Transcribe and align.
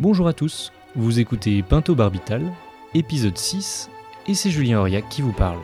Bonjour 0.00 0.28
à 0.28 0.32
tous, 0.32 0.72
vous 0.96 1.20
écoutez 1.20 1.62
Pinto 1.62 1.94
Barbital, 1.94 2.50
épisode 2.94 3.36
6, 3.36 3.90
et 4.28 4.34
c'est 4.34 4.48
Julien 4.48 4.80
Auriac 4.80 5.06
qui 5.10 5.20
vous 5.20 5.34
parle. 5.34 5.58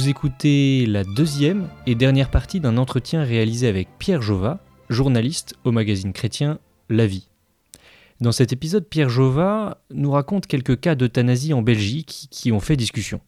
Vous 0.00 0.08
écoutez 0.08 0.86
la 0.86 1.04
deuxième 1.04 1.68
et 1.86 1.94
dernière 1.94 2.30
partie 2.30 2.58
d'un 2.58 2.78
entretien 2.78 3.22
réalisé 3.22 3.68
avec 3.68 3.86
Pierre 3.98 4.22
Jova, 4.22 4.64
journaliste 4.88 5.56
au 5.64 5.72
magazine 5.72 6.14
chrétien 6.14 6.58
La 6.88 7.06
Vie. 7.06 7.28
Dans 8.18 8.32
cet 8.32 8.50
épisode, 8.50 8.88
Pierre 8.88 9.10
Jova 9.10 9.82
nous 9.92 10.10
raconte 10.10 10.46
quelques 10.46 10.80
cas 10.80 10.94
d'euthanasie 10.94 11.52
en 11.52 11.60
Belgique 11.60 12.28
qui 12.30 12.50
ont 12.50 12.60
fait 12.60 12.78
discussion. 12.78 13.20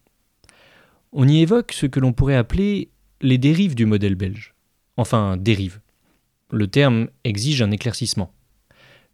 On 1.12 1.28
y 1.28 1.42
évoque 1.42 1.72
ce 1.72 1.84
que 1.84 2.00
l'on 2.00 2.14
pourrait 2.14 2.36
appeler 2.36 2.88
les 3.20 3.36
dérives 3.36 3.74
du 3.74 3.84
modèle 3.84 4.14
belge. 4.14 4.54
Enfin, 4.96 5.36
dérive. 5.36 5.80
Le 6.50 6.68
terme 6.68 7.08
exige 7.24 7.60
un 7.60 7.70
éclaircissement. 7.70 8.32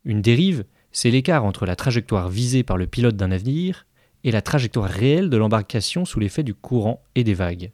Une 0.04 0.22
dérive, 0.22 0.64
c'est 0.92 1.10
l'écart 1.10 1.44
entre 1.44 1.66
la 1.66 1.74
trajectoire 1.74 2.28
visée 2.28 2.62
par 2.62 2.76
le 2.76 2.86
pilote 2.86 3.16
d'un 3.16 3.28
navire 3.28 3.84
et 4.24 4.30
la 4.30 4.42
trajectoire 4.42 4.90
réelle 4.90 5.30
de 5.30 5.36
l'embarcation 5.36 6.04
sous 6.04 6.20
l'effet 6.20 6.42
du 6.42 6.54
courant 6.54 7.02
et 7.14 7.24
des 7.24 7.34
vagues. 7.34 7.72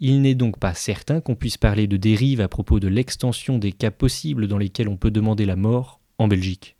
Il 0.00 0.20
n'est 0.20 0.34
donc 0.34 0.58
pas 0.58 0.74
certain 0.74 1.20
qu'on 1.20 1.36
puisse 1.36 1.56
parler 1.56 1.86
de 1.86 1.96
dérive 1.96 2.40
à 2.40 2.48
propos 2.48 2.80
de 2.80 2.88
l'extension 2.88 3.58
des 3.58 3.72
cas 3.72 3.90
possibles 3.90 4.48
dans 4.48 4.58
lesquels 4.58 4.88
on 4.88 4.96
peut 4.96 5.10
demander 5.10 5.46
la 5.46 5.56
mort 5.56 6.00
en 6.18 6.28
Belgique. 6.28 6.76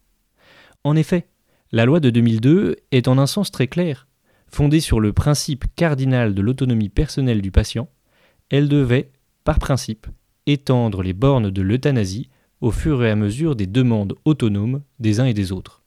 En 0.85 0.97
effet, 0.97 1.27
la 1.71 1.85
loi 1.85 2.01
de 2.01 2.11
2002 2.11 2.77
est 2.91 3.09
en 3.09 3.19
un 3.19 3.27
sens 3.27 3.51
très 3.51 3.69
clair. 3.69 4.09
Fondée 4.49 4.81
sur 4.81 5.01
le 5.01 5.13
principe 5.13 5.65
cardinal 5.77 6.35
de 6.35 6.43
l'autonomie 6.43 6.89
personnelle 6.89 7.41
du 7.41 7.51
patient, 7.51 7.89
elle 8.51 8.69
devait, 8.69 9.11
par 9.45 9.59
principe, 9.59 10.07
étendre 10.47 11.03
les 11.03 11.15
bornes 11.15 11.51
de 11.51 11.63
l'euthanasie 11.63 12.29
au 12.61 12.71
fur 12.71 13.03
et 13.05 13.11
à 13.11 13.17
mesure 13.17 13.57
des 13.57 13.67
demandes 13.67 14.15
autonomes 14.25 14.83
des 14.99 15.21
uns 15.21 15.27
et 15.27 15.35
des 15.35 15.53
autres. 15.53 15.83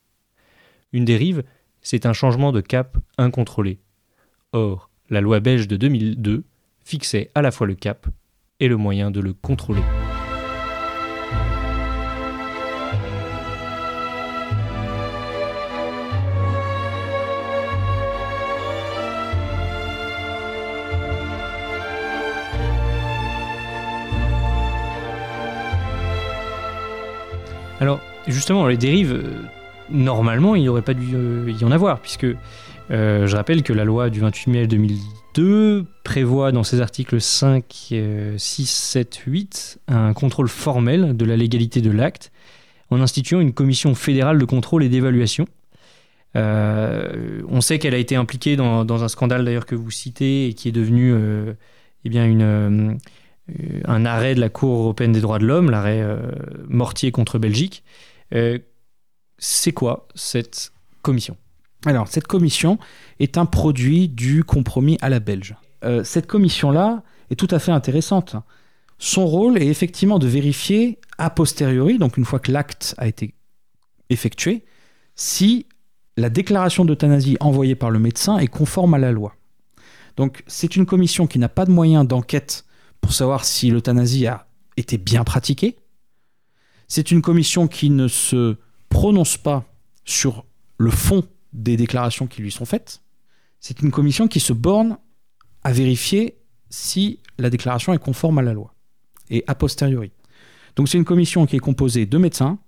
Une 0.92 1.04
dérive, 1.04 1.44
c'est 1.88 2.04
un 2.04 2.12
changement 2.12 2.50
de 2.50 2.60
cap 2.60 2.98
incontrôlé. 3.16 3.78
Or, 4.50 4.90
la 5.08 5.20
loi 5.20 5.38
belge 5.38 5.68
de 5.68 5.76
2002 5.76 6.42
fixait 6.82 7.30
à 7.36 7.42
la 7.42 7.52
fois 7.52 7.68
le 7.68 7.76
cap 7.76 8.08
et 8.58 8.66
le 8.66 8.76
moyen 8.76 9.12
de 9.12 9.20
le 9.20 9.32
contrôler. 9.32 9.84
Alors, 27.78 28.00
justement, 28.26 28.66
les 28.66 28.76
dérives, 28.76 29.12
euh, 29.12 29.42
normalement, 29.90 30.54
il 30.54 30.64
n'aurait 30.64 30.82
pas 30.82 30.94
dû 30.94 31.14
euh, 31.14 31.50
y 31.50 31.64
en 31.64 31.70
avoir, 31.70 32.00
puisque 32.00 32.26
euh, 32.90 33.26
je 33.26 33.36
rappelle 33.36 33.62
que 33.62 33.72
la 33.72 33.84
loi 33.84 34.10
du 34.10 34.20
28 34.20 34.50
mai 34.50 34.66
2002 34.66 35.84
prévoit 36.04 36.52
dans 36.52 36.62
ses 36.62 36.80
articles 36.80 37.20
5, 37.20 37.94
6, 38.36 38.66
7, 38.66 39.16
8 39.26 39.80
un 39.88 40.12
contrôle 40.12 40.48
formel 40.48 41.16
de 41.16 41.24
la 41.24 41.36
légalité 41.36 41.80
de 41.80 41.90
l'acte 41.90 42.32
en 42.90 43.00
instituant 43.00 43.40
une 43.40 43.52
commission 43.52 43.94
fédérale 43.94 44.38
de 44.38 44.44
contrôle 44.44 44.84
et 44.84 44.88
d'évaluation. 44.88 45.46
Euh, 46.36 47.42
on 47.48 47.60
sait 47.60 47.78
qu'elle 47.78 47.94
a 47.94 47.98
été 47.98 48.14
impliquée 48.14 48.56
dans, 48.56 49.04
un 49.04 49.08
scandale 49.08 49.44
d'ailleurs 49.44 49.66
que 49.66 49.74
vous 49.74 49.90
citez 49.90 50.48
et 50.48 50.54
qui 50.54 50.68
est 50.68 50.72
devenu 50.72 51.14
eh 52.04 52.08
bien 52.08 52.98
un 53.84 54.04
arrêt 54.04 54.34
de 54.34 54.40
la 54.40 54.48
Cour 54.48 54.78
européenne 54.80 55.12
des 55.12 55.20
droits 55.20 55.38
de 55.38 55.46
l'homme, 55.46 55.70
l'arrêt 55.70 56.06
Mortier 56.68 57.10
contre 57.10 57.38
Belgique 57.38 57.82
c'est 59.38 59.72
quoi 59.72 60.08
cette 60.14 60.72
commission? 61.02 61.36
Alors, 61.84 62.08
cette 62.08 62.26
commission 62.26 62.78
est 63.20 63.38
un 63.38 63.46
produit 63.46 64.08
du 64.08 64.42
compromis 64.44 64.98
à 65.00 65.08
la 65.08 65.20
belge. 65.20 65.54
Euh, 65.84 66.02
cette 66.04 66.26
commission-là 66.26 67.02
est 67.30 67.36
tout 67.36 67.48
à 67.50 67.58
fait 67.58 67.72
intéressante. 67.72 68.36
Son 68.98 69.26
rôle 69.26 69.58
est 69.58 69.66
effectivement 69.66 70.18
de 70.18 70.26
vérifier 70.26 70.98
a 71.18 71.30
posteriori, 71.30 71.98
donc 71.98 72.16
une 72.16 72.24
fois 72.24 72.38
que 72.38 72.52
l'acte 72.52 72.94
a 72.98 73.06
été 73.06 73.34
effectué, 74.10 74.64
si 75.14 75.66
la 76.16 76.30
déclaration 76.30 76.84
d'euthanasie 76.84 77.36
envoyée 77.40 77.74
par 77.74 77.90
le 77.90 77.98
médecin 77.98 78.38
est 78.38 78.46
conforme 78.46 78.94
à 78.94 78.98
la 78.98 79.12
loi. 79.12 79.34
Donc 80.16 80.42
c'est 80.46 80.76
une 80.76 80.86
commission 80.86 81.26
qui 81.26 81.38
n'a 81.38 81.48
pas 81.48 81.66
de 81.66 81.70
moyens 81.70 82.06
d'enquête 82.06 82.64
pour 83.00 83.12
savoir 83.12 83.44
si 83.44 83.70
l'euthanasie 83.70 84.26
a 84.26 84.46
été 84.76 84.98
bien 84.98 85.24
pratiquée. 85.24 85.76
C'est 86.88 87.10
une 87.10 87.22
commission 87.22 87.68
qui 87.68 87.90
ne 87.90 88.08
se 88.08 88.56
prononce 88.88 89.36
pas 89.36 89.64
sur 90.04 90.44
le 90.78 90.90
fond 90.90 91.24
des 91.52 91.76
déclarations 91.76 92.26
qui 92.26 92.42
lui 92.42 92.50
sont 92.50 92.64
faites. 92.64 93.02
C'est 93.60 93.80
une 93.80 93.90
commission 93.90 94.28
qui 94.28 94.40
se 94.40 94.52
borne 94.52 94.98
à 95.64 95.72
vérifier 95.72 96.36
si 96.70 97.20
la 97.38 97.50
déclaration 97.50 97.92
est 97.92 97.98
conforme 97.98 98.38
à 98.38 98.42
la 98.42 98.52
loi 98.52 98.74
et 99.30 99.44
a 99.46 99.54
posteriori. 99.54 100.12
Donc 100.76 100.88
c'est 100.88 100.98
une 100.98 101.04
commission 101.04 101.46
qui 101.46 101.56
est 101.56 101.60
composée 101.60 102.06
de 102.06 102.18
médecins, 102.18 102.58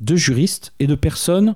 de 0.00 0.16
juristes 0.16 0.72
et 0.78 0.86
de 0.86 0.94
personnes 0.94 1.54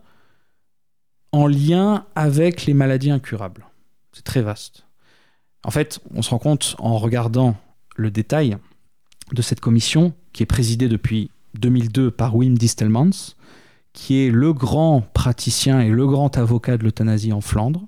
en 1.33 1.47
lien 1.47 2.07
avec 2.15 2.67
les 2.67 2.75
maladies 2.75 3.11
incurables. 3.11 3.67
C'est 4.13 4.25
très 4.25 4.43
vaste. 4.43 4.87
En 5.65 5.71
fait, 5.71 6.01
on 6.15 6.23
se 6.23 6.31
rend 6.31 6.39
compte 6.39 6.77
en 6.79 6.99
regardant 6.99 7.57
le 7.97 8.11
détail 8.11 8.59
de 9.33 9.43
cette 9.43 9.61
commission 9.61 10.13
qui 10.33 10.43
est 10.43 10.47
présidée 10.47 10.89
depuis 10.89 11.31
2002 11.55 12.11
par 12.11 12.37
Wim 12.37 12.57
Distelmans, 12.57 13.35
qui 13.95 14.19
est 14.19 14.31
le 14.31 14.53
grand 14.53 15.01
praticien 15.01 15.81
et 15.81 15.89
le 15.89 16.07
grand 16.07 16.37
avocat 16.37 16.77
de 16.77 16.83
l'euthanasie 16.83 17.33
en 17.33 17.41
Flandre, 17.41 17.87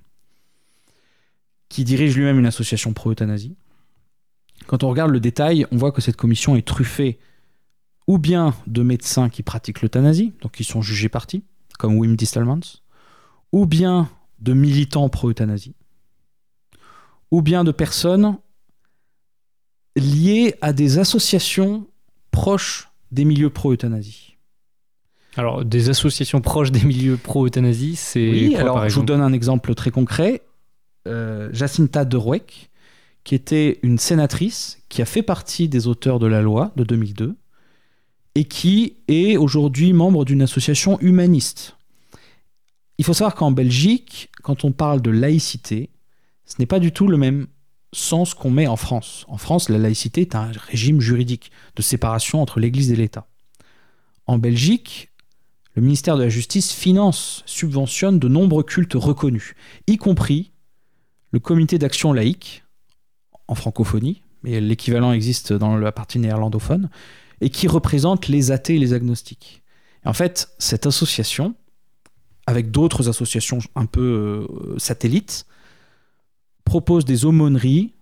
qui 1.68 1.84
dirige 1.84 2.16
lui-même 2.16 2.38
une 2.38 2.46
association 2.46 2.94
pro-euthanasie. 2.94 3.56
Quand 4.66 4.84
on 4.84 4.88
regarde 4.88 5.10
le 5.10 5.20
détail, 5.20 5.66
on 5.72 5.76
voit 5.76 5.92
que 5.92 6.00
cette 6.00 6.16
commission 6.16 6.56
est 6.56 6.66
truffée 6.66 7.18
ou 8.06 8.18
bien 8.18 8.54
de 8.68 8.82
médecins 8.82 9.28
qui 9.28 9.42
pratiquent 9.42 9.82
l'euthanasie, 9.82 10.32
donc 10.40 10.52
qui 10.52 10.64
sont 10.64 10.80
jugés 10.80 11.08
partis, 11.08 11.42
comme 11.76 11.98
Wim 11.98 12.14
Distelmans, 12.14 12.80
ou 13.50 13.66
bien 13.66 14.08
de 14.38 14.52
militants 14.52 15.08
pro-euthanasie, 15.08 15.74
ou 17.32 17.42
bien 17.42 17.64
de 17.64 17.72
personnes 17.72 18.38
liées 19.96 20.54
à 20.60 20.72
des 20.72 20.98
associations 20.98 21.88
proches 22.30 22.90
des 23.10 23.24
milieux 23.24 23.50
pro-euthanasie. 23.50 24.35
Alors, 25.36 25.64
des 25.64 25.90
associations 25.90 26.40
proches 26.40 26.72
des 26.72 26.82
milieux 26.82 27.16
pro-euthanasie, 27.16 27.96
c'est. 27.96 28.30
Oui, 28.30 28.56
alors 28.56 28.88
je 28.88 28.94
vous 28.94 29.04
donne 29.04 29.20
un 29.20 29.32
exemple 29.32 29.74
très 29.74 29.90
concret. 29.90 30.42
Euh, 31.06 31.50
Jacinta 31.52 32.04
de 32.04 32.16
Rouek, 32.16 32.70
qui 33.22 33.34
était 33.34 33.78
une 33.82 33.98
sénatrice 33.98 34.78
qui 34.88 35.02
a 35.02 35.04
fait 35.04 35.22
partie 35.22 35.68
des 35.68 35.86
auteurs 35.86 36.18
de 36.18 36.26
la 36.26 36.42
loi 36.42 36.72
de 36.76 36.84
2002 36.84 37.36
et 38.34 38.44
qui 38.44 38.96
est 39.08 39.36
aujourd'hui 39.36 39.92
membre 39.92 40.24
d'une 40.24 40.42
association 40.42 40.98
humaniste. 41.00 41.76
Il 42.98 43.04
faut 43.04 43.14
savoir 43.14 43.34
qu'en 43.34 43.50
Belgique, 43.50 44.30
quand 44.42 44.64
on 44.64 44.72
parle 44.72 45.00
de 45.00 45.10
laïcité, 45.10 45.90
ce 46.44 46.56
n'est 46.58 46.66
pas 46.66 46.78
du 46.78 46.92
tout 46.92 47.08
le 47.08 47.16
même 47.16 47.46
sens 47.92 48.34
qu'on 48.34 48.50
met 48.50 48.66
en 48.66 48.76
France. 48.76 49.24
En 49.28 49.38
France, 49.38 49.68
la 49.68 49.78
laïcité 49.78 50.22
est 50.22 50.34
un 50.34 50.50
régime 50.68 51.00
juridique 51.00 51.50
de 51.76 51.82
séparation 51.82 52.42
entre 52.42 52.58
l'Église 52.58 52.90
et 52.90 52.96
l'État. 52.96 53.26
En 54.26 54.38
Belgique, 54.38 55.10
le 55.76 55.82
ministère 55.82 56.16
de 56.16 56.22
la 56.22 56.30
Justice 56.30 56.72
finance, 56.72 57.42
subventionne 57.44 58.18
de 58.18 58.28
nombreux 58.28 58.64
cultes 58.64 58.94
reconnus, 58.94 59.54
y 59.86 59.98
compris 59.98 60.50
le 61.32 61.38
comité 61.38 61.78
d'action 61.78 62.14
laïque, 62.14 62.64
en 63.46 63.54
francophonie, 63.54 64.22
mais 64.42 64.60
l'équivalent 64.60 65.12
existe 65.12 65.52
dans 65.52 65.76
la 65.76 65.92
partie 65.92 66.18
néerlandophone, 66.18 66.88
et 67.42 67.50
qui 67.50 67.68
représente 67.68 68.26
les 68.26 68.50
athées 68.50 68.76
et 68.76 68.78
les 68.78 68.94
agnostiques. 68.94 69.62
en 70.06 70.14
fait, 70.14 70.48
cette 70.58 70.86
association, 70.86 71.54
avec 72.46 72.70
d'autres 72.70 73.10
associations 73.10 73.58
un 73.74 73.86
peu 73.86 74.46
euh, 74.48 74.78
satellites, 74.78 75.46
propose 76.64 77.04
des 77.04 77.26
aumôneries, 77.26 77.92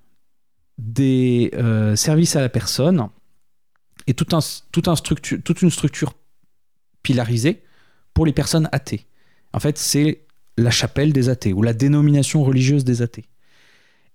des 0.78 1.50
euh, 1.54 1.96
services 1.96 2.36
à 2.36 2.40
la 2.40 2.48
personne, 2.48 3.08
et 4.06 4.14
toute 4.14 4.32
une 5.62 5.70
structure 5.70 6.14
pilarisé 7.04 7.62
pour 8.14 8.26
les 8.26 8.32
personnes 8.32 8.68
athées. 8.72 9.06
En 9.52 9.60
fait, 9.60 9.78
c'est 9.78 10.22
la 10.56 10.70
chapelle 10.72 11.12
des 11.12 11.28
athées 11.28 11.52
ou 11.52 11.62
la 11.62 11.72
dénomination 11.72 12.42
religieuse 12.42 12.84
des 12.84 13.00
athées. 13.02 13.26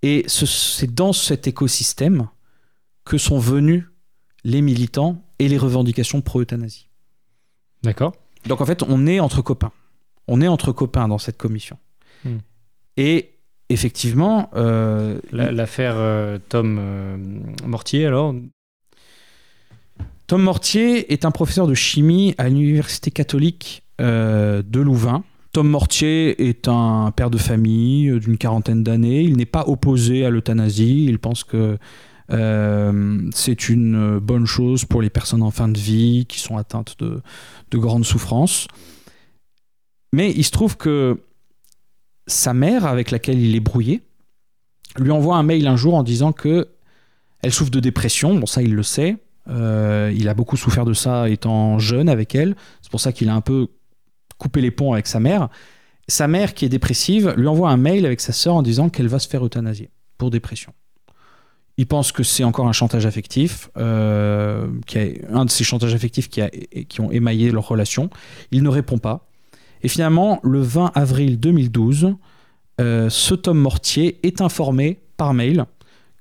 Et 0.01 0.25
c'est 0.27 0.93
dans 0.93 1.13
cet 1.13 1.47
écosystème 1.47 2.27
que 3.05 3.17
sont 3.17 3.39
venues 3.39 3.87
les 4.43 4.61
militants 4.61 5.21
et 5.39 5.47
les 5.47 5.57
revendications 5.57 6.21
pro-euthanasie. 6.21 6.89
D'accord. 7.83 8.13
Donc 8.45 8.61
en 8.61 8.65
fait, 8.65 8.83
on 8.83 9.07
est 9.07 9.19
entre 9.19 9.41
copains. 9.41 9.71
On 10.27 10.41
est 10.41 10.47
entre 10.47 10.71
copains 10.71 11.07
dans 11.07 11.17
cette 11.17 11.37
commission. 11.37 11.77
Hmm. 12.23 12.37
Et 12.95 13.35
effectivement, 13.69 14.49
euh, 14.55 15.19
La- 15.31 15.51
L'affaire 15.51 15.95
euh, 15.97 16.37
Tom 16.49 16.77
euh, 16.79 17.17
Mortier, 17.65 18.05
alors? 18.05 18.33
Tom 20.29 20.43
Mortier 20.43 21.11
est 21.11 21.25
un 21.25 21.31
professeur 21.31 21.65
de 21.65 21.73
chimie 21.73 22.35
à 22.37 22.49
l'université 22.49 23.09
catholique 23.09 23.81
euh, 23.99 24.61
de 24.61 24.79
Louvain. 24.79 25.23
Tom 25.53 25.67
Mortier 25.67 26.47
est 26.47 26.67
un 26.67 27.11
père 27.15 27.31
de 27.31 27.39
famille 27.39 28.09
euh, 28.09 28.19
d'une 28.19 28.37
quarantaine 28.37 28.83
d'années. 28.83 29.23
Il 29.23 29.37
n'est 29.37 29.47
pas 29.47 29.63
opposé 29.67 30.27
à 30.27 30.29
l'euthanasie. 30.29 31.05
Il 31.05 31.17
pense 31.17 31.43
que 31.43 31.79
euh, 32.29 33.29
c'est 33.33 33.69
une 33.69 34.19
bonne 34.19 34.45
chose 34.45 34.85
pour 34.85 35.01
les 35.01 35.09
personnes 35.09 35.41
en 35.41 35.49
fin 35.49 35.67
de 35.67 35.79
vie 35.79 36.27
qui 36.29 36.39
sont 36.39 36.57
atteintes 36.57 36.97
de, 36.99 37.23
de 37.71 37.77
grandes 37.79 38.05
souffrances. 38.05 38.67
Mais 40.13 40.29
il 40.29 40.43
se 40.43 40.51
trouve 40.51 40.77
que 40.77 41.23
sa 42.27 42.53
mère, 42.53 42.85
avec 42.85 43.09
laquelle 43.09 43.39
il 43.39 43.55
est 43.55 43.61
brouillé, 43.61 44.03
lui 44.99 45.09
envoie 45.09 45.37
un 45.37 45.43
mail 45.43 45.65
un 45.65 45.75
jour 45.75 45.95
en 45.95 46.03
disant 46.03 46.33
que 46.33 46.67
elle 47.41 47.51
souffre 47.51 47.71
de 47.71 47.79
dépression. 47.79 48.35
Bon, 48.35 48.45
ça, 48.45 48.61
il 48.61 48.75
le 48.75 48.83
sait. 48.83 49.17
Euh, 49.47 50.13
il 50.15 50.27
a 50.27 50.33
beaucoup 50.33 50.57
souffert 50.57 50.85
de 50.85 50.93
ça 50.93 51.29
étant 51.29 51.79
jeune 51.79 52.09
avec 52.09 52.35
elle. 52.35 52.55
C'est 52.81 52.91
pour 52.91 52.99
ça 52.99 53.11
qu'il 53.11 53.29
a 53.29 53.35
un 53.35 53.41
peu 53.41 53.67
coupé 54.37 54.61
les 54.61 54.71
ponts 54.71 54.93
avec 54.93 55.07
sa 55.07 55.19
mère. 55.19 55.49
Sa 56.07 56.27
mère, 56.27 56.53
qui 56.53 56.65
est 56.65 56.69
dépressive, 56.69 57.33
lui 57.37 57.47
envoie 57.47 57.69
un 57.69 57.77
mail 57.77 58.05
avec 58.05 58.21
sa 58.21 58.33
sœur 58.33 58.55
en 58.55 58.61
disant 58.61 58.89
qu'elle 58.89 59.07
va 59.07 59.19
se 59.19 59.27
faire 59.27 59.45
euthanasier 59.45 59.91
pour 60.17 60.31
dépression. 60.31 60.73
Il 61.77 61.87
pense 61.87 62.11
que 62.11 62.23
c'est 62.23 62.43
encore 62.43 62.67
un 62.67 62.73
chantage 62.73 63.05
affectif, 63.05 63.69
euh, 63.77 64.67
qui 64.85 65.21
un 65.31 65.45
de 65.45 65.49
ces 65.49 65.63
chantages 65.63 65.93
affectifs 65.93 66.29
qui 66.29 67.01
ont 67.01 67.11
émaillé 67.11 67.51
leur 67.51 67.67
relation. 67.67 68.09
Il 68.51 68.63
ne 68.63 68.69
répond 68.69 68.97
pas. 68.97 69.29
Et 69.81 69.87
finalement, 69.87 70.39
le 70.43 70.59
20 70.59 70.91
avril 70.93 71.39
2012, 71.39 72.15
euh, 72.81 73.09
ce 73.09 73.33
Tom 73.33 73.57
Mortier 73.57 74.19
est 74.23 74.41
informé 74.41 74.99
par 75.17 75.33
mail 75.33 75.65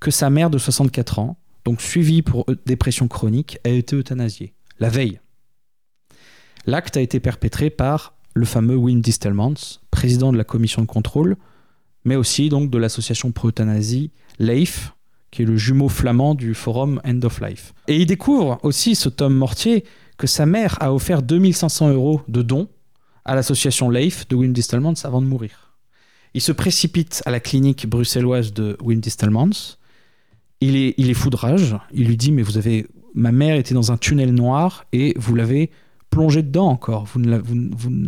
que 0.00 0.11
sa 0.11 0.31
mère 0.31 0.50
de 0.50 0.59
64 0.59 1.19
ans, 1.19 1.38
donc 1.69 1.82
suivie 1.82 2.23
pour 2.23 2.47
euh, 2.49 2.56
dépression 2.65 3.09
chronique, 3.09 3.59
a 3.62 3.69
été 3.69 3.94
euthanasiée, 3.94 4.55
la 4.81 4.88
veille. 4.88 5.20
L'acte 6.65 6.97
a 6.97 7.03
été 7.03 7.20
perpétré 7.20 7.69
par 7.69 8.15
le 8.32 8.47
fameux 8.47 8.75
Wim 8.75 9.03
Distelmans, 9.03 9.79
président 9.91 10.32
de 10.32 10.38
la 10.38 10.44
commission 10.44 10.81
de 10.81 10.87
contrôle, 10.87 11.37
mais 12.06 12.17
aussi 12.17 12.49
donc 12.49 12.70
de 12.70 12.79
l'association 12.79 13.32
pro-euthanasie 13.32 14.12
LAIF, 14.38 14.94
qui 15.31 15.43
est 15.43 15.44
le 15.44 15.59
jumeau 15.59 15.91
flamand 15.91 16.35
du 16.35 16.55
forum 16.55 17.03
End 17.05 17.20
of 17.23 17.38
Life. 17.43 17.75
Et 17.87 17.99
il 17.99 18.06
découvre 18.06 18.59
aussi, 18.62 18.94
ce 18.94 19.11
Tom 19.11 19.35
Mortier, 19.35 19.85
que 20.17 20.26
sa 20.26 20.47
mère 20.47 20.79
a 20.81 20.94
offert 20.94 21.20
2500 21.20 21.91
euros 21.91 22.23
de 22.29 22.41
dons 22.41 22.69
à 23.26 23.35
l'association 23.35 23.91
LAIF 23.91 24.26
de 24.29 24.37
Wim 24.37 24.55
Distelmans 24.55 24.94
avant 25.05 25.20
de 25.20 25.26
mourir. 25.26 25.76
Il 26.32 26.41
se 26.41 26.53
précipite 26.53 27.23
à 27.26 27.31
la 27.31 27.41
clinique 27.41 27.87
bruxelloise 27.87 28.55
de 28.55 28.79
Wim 28.81 29.00
Distelmans. 29.00 29.76
Il 30.60 30.76
est, 30.76 30.94
il 30.96 31.08
est 31.10 31.14
fou 31.14 31.31
de 31.31 31.37
rage. 31.37 31.76
Il 31.93 32.06
lui 32.06 32.16
dit 32.16 32.32
Mais 32.32 32.43
vous 32.43 32.58
avez. 32.58 32.87
Ma 33.14 33.32
mère 33.32 33.56
était 33.56 33.75
dans 33.75 33.90
un 33.90 33.96
tunnel 33.96 34.32
noir 34.32 34.84
et 34.93 35.14
vous 35.16 35.34
l'avez 35.34 35.70
plongée 36.10 36.43
dedans 36.43 36.69
encore. 36.69 37.05
Vous 37.05 37.20
vous 37.22 38.00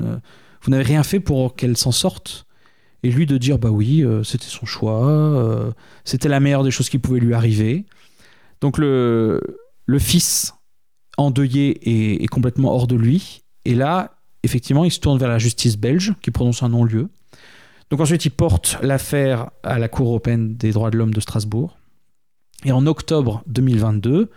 vous 0.62 0.70
n'avez 0.70 0.84
rien 0.84 1.02
fait 1.02 1.20
pour 1.20 1.56
qu'elle 1.56 1.76
s'en 1.76 1.92
sorte. 1.92 2.46
Et 3.02 3.10
lui 3.10 3.24
de 3.26 3.38
dire 3.38 3.58
Bah 3.58 3.70
oui, 3.70 4.04
euh, 4.04 4.22
c'était 4.22 4.44
son 4.46 4.66
choix. 4.66 5.06
euh, 5.08 5.72
c'était 6.04 6.28
la 6.28 6.38
meilleure 6.40 6.64
des 6.64 6.70
choses 6.70 6.88
qui 6.90 6.98
pouvaient 6.98 7.20
lui 7.20 7.34
arriver. 7.34 7.86
Donc 8.60 8.76
le, 8.76 9.40
le 9.86 9.98
fils 9.98 10.52
endeuillé 11.16 11.78
est, 11.88 12.22
est 12.22 12.26
complètement 12.26 12.72
hors 12.74 12.86
de 12.86 12.96
lui. 12.96 13.42
Et 13.64 13.74
là, 13.74 14.16
effectivement, 14.42 14.84
il 14.84 14.90
se 14.90 15.00
tourne 15.00 15.18
vers 15.18 15.28
la 15.28 15.38
justice 15.38 15.76
belge 15.78 16.14
qui 16.20 16.30
prononce 16.30 16.62
un 16.62 16.68
non-lieu. 16.68 17.08
Donc 17.90 18.00
ensuite, 18.00 18.24
il 18.26 18.30
porte 18.30 18.78
l'affaire 18.82 19.50
à 19.62 19.78
la 19.78 19.88
Cour 19.88 20.08
européenne 20.08 20.56
des 20.56 20.72
droits 20.72 20.90
de 20.90 20.98
l'homme 20.98 21.14
de 21.14 21.20
Strasbourg. 21.20 21.76
Et 22.64 22.72
en 22.72 22.86
octobre 22.86 23.42
2022, 23.46 24.30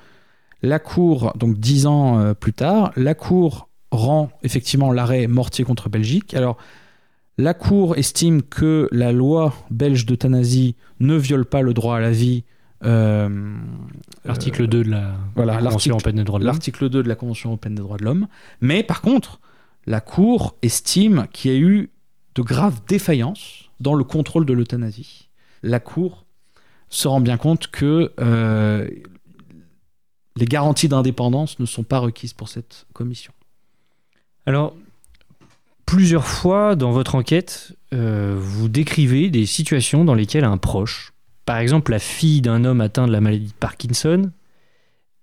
la 0.62 0.80
Cour, 0.80 1.34
donc 1.36 1.58
dix 1.58 1.86
ans 1.86 2.20
euh, 2.20 2.34
plus 2.34 2.54
tard, 2.54 2.92
la 2.96 3.16
Cour 3.16 3.68
rend 3.92 4.30
effectivement 4.44 4.92
l'arrêt 4.92 5.28
Mortier 5.28 5.66
contre 5.66 5.90
Belgique. 5.90 6.34
Alors, 6.34 6.58
la 7.38 7.54
Cour 7.54 7.98
estime 7.98 8.42
que 8.44 8.88
la 8.92 9.12
loi 9.12 9.54
belge 9.72 10.06
d'euthanasie 10.06 10.76
ne 11.00 11.16
viole 11.16 11.46
pas 11.46 11.62
le 11.62 11.74
droit 11.74 11.98
à 11.98 12.00
la 12.00 12.12
vie. 12.12 12.44
euh, 12.86 13.56
L'article 14.24 14.64
euh, 14.64 14.68
2 14.68 14.84
de 14.84 14.90
la 14.90 15.16
voilà, 15.36 15.54
Convention 15.58 15.70
l'article 15.72 15.92
européenne 15.92 16.16
des 16.18 16.24
droits 16.24 16.40
de 16.40 16.44
l'homme. 16.46 16.54
l'article 16.54 16.90
2 16.90 17.04
de 17.04 17.08
la 17.10 17.16
Convention 17.16 17.50
européenne 17.50 17.76
des 17.76 17.82
droits 17.82 17.98
de 17.98 18.04
l'homme. 18.06 18.28
Mais 18.62 18.84
par 18.84 19.02
contre, 19.02 19.42
la 19.86 20.00
Cour 20.00 20.56
estime 20.62 21.28
qu'il 21.34 21.52
y 21.52 21.56
a 21.56 21.58
eu 21.58 21.90
de 22.36 22.42
graves 22.42 22.82
défaillances 22.88 23.70
dans 23.80 23.96
le 23.96 24.04
contrôle 24.06 24.46
de 24.46 24.54
l'euthanasie. 24.54 25.30
La 25.62 25.80
Cour 25.80 26.26
se 26.94 27.08
rend 27.08 27.22
bien 27.22 27.38
compte 27.38 27.68
que 27.68 28.12
euh, 28.20 28.88
les 30.36 30.46
garanties 30.46 30.88
d'indépendance 30.88 31.60
ne 31.60 31.66
sont 31.66 31.84
pas 31.84 31.98
requises 31.98 32.34
pour 32.34 32.50
cette 32.50 32.86
commission. 32.94 33.34
Alors, 34.46 34.76
plusieurs 35.88 36.28
fois 36.28 36.76
dans 36.76 36.92
votre 36.92 37.16
enquête, 37.16 37.76
euh, 37.94 38.36
vous 38.38 38.70
décrivez 38.70 39.32
des 39.32 39.48
situations 39.48 40.06
dans 40.06 40.14
lesquelles 40.14 40.44
un 40.44 40.58
proche, 40.58 41.14
par 41.46 41.58
exemple 41.58 41.92
la 41.92 42.00
fille 42.00 42.42
d'un 42.42 42.64
homme 42.64 42.80
atteint 42.80 43.08
de 43.08 43.12
la 43.12 43.22
maladie 43.22 43.48
de 43.48 43.54
Parkinson, 43.60 44.32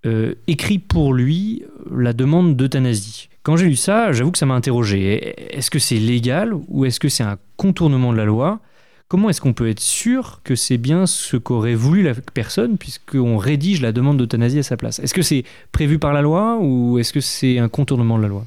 euh, 0.06 0.34
écrit 0.48 0.80
pour 0.80 1.14
lui 1.14 1.62
la 1.94 2.12
demande 2.12 2.56
d'euthanasie. 2.56 3.28
Quand 3.44 3.56
j'ai 3.56 3.66
lu 3.66 3.76
ça, 3.76 4.10
j'avoue 4.10 4.32
que 4.32 4.38
ça 4.38 4.46
m'a 4.46 4.54
interrogé. 4.54 5.56
Est-ce 5.56 5.70
que 5.70 5.78
c'est 5.78 5.98
légal 5.98 6.52
ou 6.68 6.84
est-ce 6.84 6.98
que 6.98 7.08
c'est 7.08 7.22
un 7.22 7.38
contournement 7.56 8.12
de 8.12 8.16
la 8.16 8.24
loi 8.24 8.60
Comment 9.10 9.28
est-ce 9.28 9.40
qu'on 9.40 9.54
peut 9.54 9.68
être 9.68 9.80
sûr 9.80 10.40
que 10.44 10.54
c'est 10.54 10.78
bien 10.78 11.04
ce 11.04 11.36
qu'aurait 11.36 11.74
voulu 11.74 12.04
la 12.04 12.14
personne 12.14 12.78
puisqu'on 12.78 13.38
rédige 13.38 13.82
la 13.82 13.90
demande 13.90 14.18
d'euthanasie 14.18 14.60
à 14.60 14.62
sa 14.62 14.76
place? 14.76 15.00
Est-ce 15.00 15.14
que 15.14 15.22
c'est 15.22 15.42
prévu 15.72 15.98
par 15.98 16.12
la 16.12 16.22
loi 16.22 16.58
ou 16.62 16.96
est-ce 17.00 17.12
que 17.12 17.20
c'est 17.20 17.58
un 17.58 17.68
contournement 17.68 18.18
de 18.18 18.22
la 18.22 18.28
loi? 18.28 18.46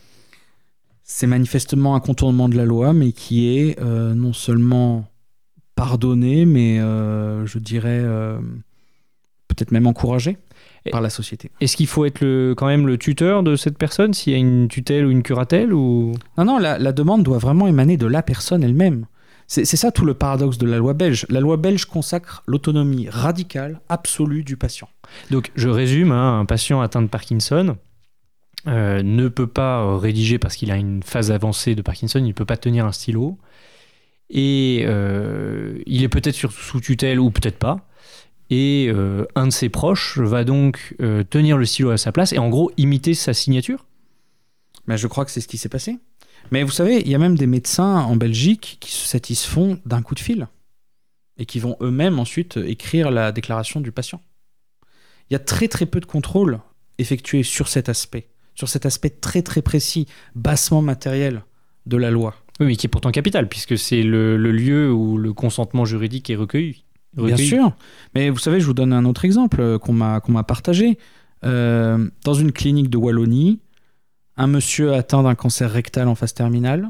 C'est 1.04 1.28
manifestement 1.28 1.96
un 1.96 2.00
contournement 2.00 2.48
de 2.48 2.56
la 2.56 2.64
loi, 2.64 2.94
mais 2.94 3.12
qui 3.12 3.58
est 3.58 3.78
euh, 3.82 4.14
non 4.14 4.32
seulement 4.32 5.06
pardonné, 5.76 6.46
mais 6.46 6.80
euh, 6.80 7.46
je 7.46 7.60
dirais 7.60 8.00
euh, 8.02 8.38
peut-être 9.50 9.72
même 9.72 9.86
encouragé 9.86 10.38
Et- 10.86 10.92
par 10.92 11.02
la 11.02 11.10
société. 11.10 11.52
Est-ce 11.60 11.76
qu'il 11.76 11.88
faut 11.88 12.06
être 12.06 12.22
le, 12.22 12.54
quand 12.56 12.68
même 12.68 12.88
le 12.88 12.98
tuteur 12.98 13.44
de 13.44 13.58
cette 13.58 13.78
personne 13.78 14.14
s'il 14.14 14.32
y 14.32 14.36
a 14.38 14.40
une 14.40 14.70
tutelle 14.70 15.06
ou 15.08 15.12
une 15.12 15.24
curatelle 15.24 15.74
ou... 15.74 16.14
Non, 16.38 16.46
non, 16.46 16.58
la, 16.58 16.80
la 16.80 16.94
demande 16.94 17.24
doit 17.24 17.38
vraiment 17.38 17.68
émaner 17.68 17.98
de 17.98 18.08
la 18.08 18.24
personne 18.24 18.64
elle-même. 18.64 19.08
C'est 19.48 19.66
ça 19.66 19.92
tout 19.92 20.06
le 20.06 20.14
paradoxe 20.14 20.58
de 20.58 20.66
la 20.66 20.78
loi 20.78 20.94
belge. 20.94 21.26
La 21.30 21.40
loi 21.40 21.58
belge 21.58 21.86
consacre 21.86 22.44
l'autonomie 22.48 23.10
radicale, 23.10 23.82
absolue 23.90 24.44
du 24.44 24.58
patient. 24.58 24.90
Donc 25.32 25.52
je 25.56 25.70
résume, 25.70 26.12
hein, 26.12 26.40
un 26.40 26.46
patient 26.46 26.82
atteint 26.82 27.02
de 27.02 27.08
Parkinson 27.08 27.78
euh, 28.68 29.04
ne 29.04 29.28
peut 29.28 29.48
pas 29.48 29.82
euh, 29.82 29.98
rédiger 29.98 30.40
parce 30.40 30.56
qu'il 30.56 30.72
a 30.72 30.78
une 30.78 31.04
phase 31.04 31.32
avancée 31.32 31.76
de 31.76 31.82
Parkinson, 31.82 32.20
il 32.20 32.28
ne 32.28 32.34
peut 32.34 32.46
pas 32.46 32.58
tenir 32.58 32.86
un 32.86 32.92
stylo. 32.92 33.38
Et 34.30 34.86
euh, 34.88 35.78
il 35.86 36.04
est 36.04 36.10
peut-être 36.10 36.36
sous 36.36 36.80
tutelle 36.80 37.20
ou 37.20 37.30
peut-être 37.30 37.60
pas. 37.60 37.86
Et 38.50 38.92
un 39.36 39.48
de 39.48 39.52
ses 39.52 39.70
proches 39.70 40.20
va 40.20 40.44
donc 40.44 40.96
tenir 41.32 41.58
le 41.58 41.66
stylo 41.66 41.90
à 41.90 41.98
sa 41.98 42.12
place 42.12 42.34
et 42.34 42.38
en 42.38 42.50
gros 42.50 42.72
imiter 42.78 43.16
sa 43.16 43.34
signature. 43.34 43.84
Mais 44.88 44.98
je 44.98 45.08
crois 45.08 45.26
que 45.26 45.32
c'est 45.32 45.42
ce 45.42 45.48
qui 45.48 45.58
s'est 45.58 45.70
passé. 45.70 45.98
Mais 46.52 46.64
vous 46.64 46.72
savez, 46.72 47.02
il 47.02 47.10
y 47.10 47.16
a 47.16 47.20
même 47.20 47.38
des 47.38 47.48
médecins 47.48 48.02
en 48.02 48.16
Belgique 48.16 48.78
qui 48.80 48.92
se 48.92 49.08
satisfont 49.08 49.80
d'un 49.86 50.02
coup 50.02 50.16
de 50.16 50.20
fil 50.20 50.48
et 51.38 51.46
qui 51.46 51.60
vont 51.60 51.78
eux-mêmes 51.82 52.20
ensuite 52.20 52.58
écrire 52.58 53.10
la 53.12 53.32
déclaration 53.32 53.82
du 53.82 53.92
patient. 53.92 54.22
Il 55.30 55.34
y 55.34 55.36
a 55.36 55.40
très 55.40 55.68
très 55.68 55.86
peu 55.86 56.00
de 56.00 56.06
contrôle 56.06 56.60
effectué 56.98 57.44
sur 57.44 57.68
cet 57.68 57.90
aspect, 57.90 58.28
sur 58.56 58.70
cet 58.70 58.86
aspect 58.86 59.10
très 59.10 59.42
très 59.42 59.62
précis, 59.62 60.08
bassement 60.36 60.82
matériel 60.82 61.44
de 61.86 61.98
la 61.98 62.12
loi. 62.12 62.36
Oui, 62.60 62.68
mais 62.68 62.76
qui 62.76 62.86
est 62.86 62.90
pourtant 62.90 63.12
capital, 63.12 63.50
puisque 63.50 63.78
c'est 63.78 64.04
le, 64.04 64.38
le 64.38 64.52
lieu 64.52 64.92
où 64.92 65.18
le 65.18 65.34
consentement 65.34 65.86
juridique 65.86 66.30
est 66.30 66.36
recueilli. 66.36 66.86
Bien 67.16 67.38
sûr. 67.38 67.76
Mais 68.16 68.30
vous 68.30 68.40
savez, 68.40 68.60
je 68.60 68.66
vous 68.66 68.74
donne 68.74 68.94
un 68.94 69.06
autre 69.06 69.26
exemple 69.26 69.62
euh, 69.62 69.78
qu'on 69.78 69.94
m'a 69.94 70.20
qu'on 70.20 70.32
m'a 70.32 70.44
partagé. 70.44 70.98
Euh, 71.44 72.10
dans 72.24 72.34
une 72.34 72.52
clinique 72.52 72.90
de 72.90 72.98
Wallonie, 72.98 73.60
un 74.38 74.48
monsieur 74.48 74.94
atteint 74.94 75.24
d'un 75.24 75.36
cancer 75.36 75.72
rectal 75.72 76.08
en 76.08 76.16
phase 76.16 76.34
terminale. 76.34 76.90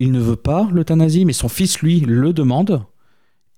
Il 0.00 0.12
ne 0.12 0.20
veut 0.20 0.36
pas 0.36 0.68
l'euthanasie, 0.72 1.24
mais 1.24 1.32
son 1.32 1.48
fils, 1.48 1.80
lui, 1.80 2.00
le 2.00 2.32
demande. 2.32 2.84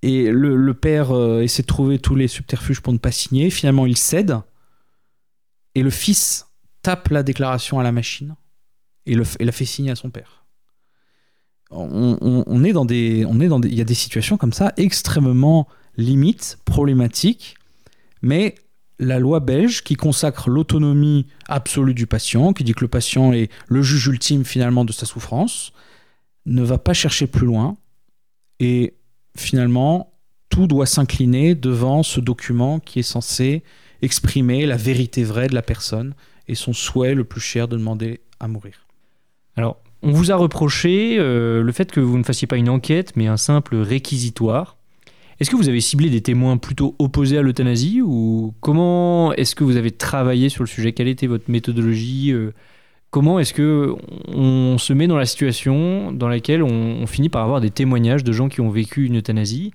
Et 0.03 0.31
le, 0.31 0.75
père 0.75 1.11
euh, 1.13 1.41
essaie 1.41 1.63
de 1.63 1.67
trouver 1.67 1.99
tous 1.99 2.15
les 2.15 2.29
subterfuges 2.29 2.81
pour 2.81 2.93
ne 2.93 2.99
pas 2.99 3.11
signer. 3.11 3.51
Finalement, 3.51 3.87
il 3.87 3.97
cède. 3.97 4.39
Et 5.75 5.83
le 5.83 5.91
fils 5.91 6.47
tape 6.83 7.09
la 7.09 7.23
déclaration 7.23 7.81
à 7.81 7.83
la 7.83 7.93
machine 7.93 8.37
et, 9.07 9.15
la 9.15 9.53
fait 9.53 9.65
signer 9.65 9.91
à 9.91 9.97
son 9.97 10.11
père. 10.11 10.45
On, 11.71 12.45
on 12.47 12.65
est 12.65 12.73
dans 12.73 12.85
des, 12.85 13.27
il 13.65 13.75
y 13.75 13.81
a 13.81 13.85
des 13.85 13.95
situations 13.95 14.37
comme 14.37 14.53
ça 14.53 14.73
extrêmement 14.77 15.67
limites, 15.97 16.59
problématiques, 16.65 17.57
mais 18.23 18.55
la 18.99 19.19
loi 19.19 19.41
belge 19.41 19.83
qui 19.83 19.95
consacre 19.95 20.49
l'autonomie 20.49 21.27
absolue 21.49 21.95
du 21.95 22.07
patient, 22.07 22.53
qui 22.53 22.65
dit 22.65 22.73
que 22.73 22.81
le 22.81 22.89
patient 22.89 23.33
est 23.33 23.51
le 23.69 23.83
juge 23.83 24.07
ultime 24.07 24.45
finalement 24.45 24.85
de 24.85 24.93
sa 24.93 25.07
souffrance, 25.07 25.73
ne 26.47 26.63
va 26.63 26.79
pas 26.79 26.95
chercher 26.95 27.27
plus 27.27 27.47
loin 27.47 27.77
et 28.61 28.95
finalement 29.37 30.13
tout 30.49 30.67
doit 30.67 30.87
s'incliner 30.87 31.55
devant 31.55 32.03
ce 32.03 32.21
document 32.21 32.81
qui 32.81 33.01
est 33.01 33.03
censé 33.03 33.63
exprimer 34.03 34.67
la 34.67 34.77
vérité 34.77 35.25
vraie 35.25 35.49
de 35.49 35.55
la 35.55 35.63
personne 35.63 36.15
et 36.49 36.55
son 36.55 36.73
souhait 36.73 37.15
le 37.15 37.25
plus 37.25 37.41
cher 37.41 37.69
de 37.69 37.77
demander 37.77 38.21
à 38.41 38.49
mourir. 38.49 38.87
Alors, 39.57 39.79
on 40.03 40.13
vous 40.13 40.31
a 40.31 40.37
reproché 40.37 41.17
euh, 41.19 41.63
le 41.63 41.73
fait 41.73 41.91
que 41.91 42.01
vous 42.01 42.19
ne 42.19 42.23
fassiez 42.23 42.47
pas 42.47 42.57
une 42.57 42.69
enquête, 42.69 43.17
mais 43.17 43.27
un 43.27 43.37
simple 43.37 43.77
réquisitoire. 43.77 44.76
Est-ce 45.39 45.51
que 45.51 45.57
vous 45.57 45.69
avez 45.69 45.83
ciblé 45.83 46.09
des 46.09 46.23
témoins 46.23 46.57
plutôt 46.57 46.97
opposés 46.99 47.37
à 47.37 47.43
l'euthanasie 47.43 48.01
ou 48.01 48.55
comment 48.61 49.35
est-ce 49.35 49.55
que 49.55 49.65
vous 49.65 49.77
avez 49.77 49.91
travaillé 49.91 50.49
sur 50.49 50.63
le 50.63 50.69
sujet? 50.69 50.93
Quelle 50.93 51.09
était 51.09 51.27
votre 51.27 51.51
méthodologie 51.51 52.33
euh, 52.33 52.53
Comment 53.11 53.39
est-ce 53.39 53.53
que 53.53 53.95
on 54.29 54.79
se 54.79 54.93
met 54.93 55.07
dans 55.07 55.17
la 55.17 55.27
situation 55.27 56.11
dans 56.11 56.29
laquelle 56.29 56.63
on, 56.63 57.07
finit 57.07 57.29
par 57.29 57.43
avoir 57.43 57.61
des 57.61 57.71
témoignages 57.71 58.25
de 58.25 58.33
gens 58.33 58.49
qui 58.49 58.61
ont 58.61 58.71
vécu 58.71 59.05
une 59.07 59.19
euthanasie? 59.19 59.73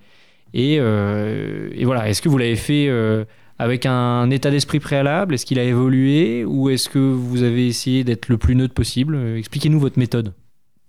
Et, 0.53 0.77
euh, 0.79 1.69
voilà, 1.83 2.09
est-ce 2.09 2.21
que 2.21 2.29
vous 2.29 2.37
l'avez 2.37 2.55
fait 2.55 2.87
euh, 2.89 3.23
avec 3.57 3.85
un 3.85 4.29
état 4.31 4.51
d'esprit 4.51 4.79
préalable? 4.79 5.35
Est-ce 5.35 5.45
qu'il 5.45 5.59
a 5.59 5.63
évolué 5.63 6.43
ou 6.43 6.69
est-ce 6.69 6.89
que 6.89 6.99
vous 6.99 7.43
avez 7.43 7.67
essayé 7.67 8.03
d'être 8.03 8.29
le 8.29 8.37
plus 8.37 8.55
neutre 8.55 8.73
possible? 8.73 9.15
Expliquez-nous 9.37 9.79
votre 9.79 9.99
méthode. 9.99 10.33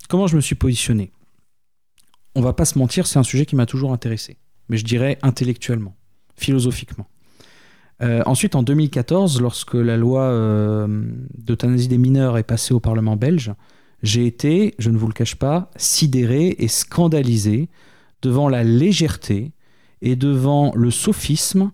Comment 0.09 0.26
je 0.26 0.37
me 0.37 0.41
suis 0.41 0.57
positionné? 0.57 1.12
On 2.35 2.41
va 2.41 2.55
pas 2.55 2.64
se 2.64 2.79
mentir, 2.79 3.07
c'est 3.07 3.19
un 3.19 3.23
sujet 3.23 3.47
qui 3.47 3.57
m'a 3.57 3.67
toujours 3.67 3.93
intéressé 3.93 4.38
mais 4.69 4.76
je 4.76 4.85
dirais 4.85 5.19
intellectuellement, 5.23 5.97
philosophiquement. 6.37 7.07
Euh, 8.02 8.23
ensuite, 8.26 8.54
en 8.57 8.62
2014, 8.62 9.40
lorsque 9.40 9.75
la 9.75 9.97
loi 9.97 10.23
euh, 10.23 10.88
d'euthanasie 11.38 11.88
des 11.88 11.99
mineurs 11.99 12.37
est 12.37 12.42
passée 12.42 12.75
au 12.75 12.81
Parlement 12.81 13.16
belge, 13.16 13.52
j'ai 14.02 14.26
été, 14.26 14.75
je 14.78 14.90
ne 14.90 14.99
vous 14.99 15.07
le 15.07 15.12
cache 15.12 15.37
pas, 15.37 15.71
sidéré 15.76 16.57
et 16.59 16.69
scandalisé 16.69 17.69
devant 18.21 18.49
la 18.49 18.64
légèreté 18.64 19.52
et 20.00 20.16
devant 20.16 20.73
le 20.75 20.90
sophisme 20.90 21.71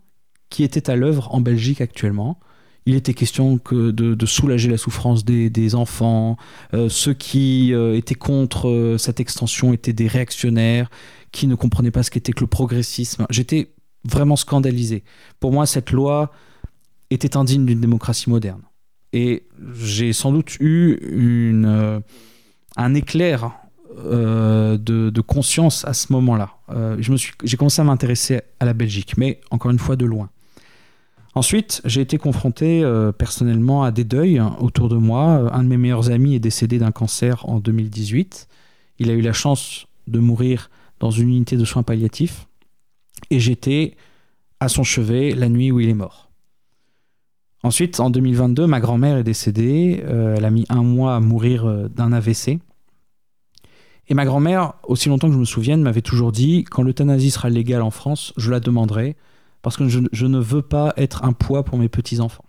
qui 0.51 0.63
était 0.63 0.91
à 0.91 0.97
l'œuvre 0.97 1.35
en 1.35 1.41
Belgique 1.41 1.81
actuellement. 1.81 2.39
Il 2.89 2.95
était 2.95 3.13
question 3.13 3.59
que 3.59 3.91
de, 3.91 4.27
soulager 4.27 4.71
la 4.71 4.79
souffrance 4.79 5.25
des, 5.25 5.75
enfants. 5.75 6.37
Euh, 6.73 6.89
ceux 6.89 7.13
qui 7.13 7.73
étaient 7.95 8.15
contre 8.15 8.97
cette 8.99 9.21
extension 9.21 9.73
étaient 9.73 9.93
des 9.93 10.07
réactionnaires 10.07 10.91
qui 11.31 11.47
ne 11.47 11.55
comprenaient 11.55 11.91
pas 11.91 12.03
ce 12.03 12.11
qu'était 12.11 12.33
que 12.33 12.41
le 12.41 12.47
progressisme. 12.47 13.27
J'étais 13.31 13.73
vraiment 14.05 14.37
scandalisé. 14.37 15.05
Pour 15.41 15.53
moi, 15.53 15.67
cette 15.67 15.91
loi 15.91 16.33
était 17.11 17.37
indigne 17.37 17.65
d'une 17.65 17.81
démocratie 17.81 18.31
moderne. 18.31 18.63
Et 19.13 19.47
j'ai 19.75 20.13
sans 20.13 20.33
doute 20.33 20.57
eu 20.61 20.99
euh, 21.65 22.01
un 22.77 22.95
éclair 22.95 23.53
euh, 23.99 24.77
de, 24.77 25.21
conscience 25.21 25.85
à 25.85 25.95
ce 25.95 26.13
moment-là. 26.13 26.51
Euh, 26.71 27.01
j'ai 27.45 27.57
commencé 27.57 27.81
à 27.81 27.85
m'intéresser 27.85 28.41
à 28.61 28.65
la 28.65 28.75
Belgique, 28.75 29.15
mais 29.17 29.41
encore 29.51 29.71
une 29.71 29.79
fois 29.79 29.97
de 29.97 30.05
loin. 30.05 30.29
Ensuite, 31.39 31.83
j'ai 31.85 32.01
été 32.01 32.19
confronté 32.19 32.83
personnellement 33.17 33.85
à 33.85 33.93
des 33.93 34.03
deuils 34.03 34.43
autour 34.59 34.89
de 34.89 34.97
moi. 34.97 35.55
Un 35.55 35.63
de 35.63 35.69
mes 35.69 35.77
meilleurs 35.77 36.11
amis 36.11 36.35
est 36.35 36.41
décédé 36.41 36.81
d'un 36.81 36.91
cancer 36.91 37.49
en 37.49 37.61
2018. 37.61 38.49
Il 38.99 39.09
a 39.09 39.13
eu 39.13 39.21
la 39.21 39.33
chance 39.33 39.87
de 40.09 40.19
mourir 40.19 40.69
dans 40.99 41.13
une 41.13 41.29
unité 41.29 41.57
de 41.57 41.65
soins 41.65 41.85
palliatifs 41.85 42.49
et 43.31 43.39
j'étais 43.39 43.95
à 44.59 44.69
son 44.69 44.83
chevet 44.83 45.31
la 45.31 45.49
nuit 45.49 45.71
où 45.71 45.79
il 45.79 45.89
est 45.89 45.95
mort. 45.95 46.29
Ensuite, 47.63 48.01
en 48.01 48.11
2022, 48.11 48.67
ma 48.67 48.81
grand-mère 48.81 49.19
est 49.19 49.23
décédée. 49.23 50.03
Euh, 50.09 50.35
elle 50.37 50.45
a 50.45 50.51
mis 50.51 50.67
un 50.71 50.83
mois 50.83 51.15
à 51.15 51.21
mourir 51.21 51.67
euh, 51.67 51.87
d'un 51.87 52.13
AVC. 52.13 52.59
Et 54.09 54.15
ma 54.15 54.25
grand-mère, 54.25 54.73
aussi 54.89 55.09
longtemps 55.09 55.29
que 55.29 55.35
je 55.35 55.39
me 55.39 55.45
souvienne, 55.45 55.83
m'avait 55.83 56.03
toujours 56.03 56.33
dit 56.33 56.65
quand 56.65 56.83
l'euthanasie 56.83 57.31
sera 57.31 57.49
légale 57.49 57.83
en 57.83 57.93
France, 57.93 58.33
je 58.37 58.51
la 58.51 58.59
demanderai 58.59 59.15
parce 59.63 59.77
que 59.77 59.89
je, 59.89 60.27
ne 60.27 60.39
veux 60.39 60.63
pas 60.63 60.93
être 60.97 61.25
un 61.25 61.33
poids 61.33 61.65
pour 61.65 61.79
mes 61.79 61.89
petits-enfants. 61.89 62.45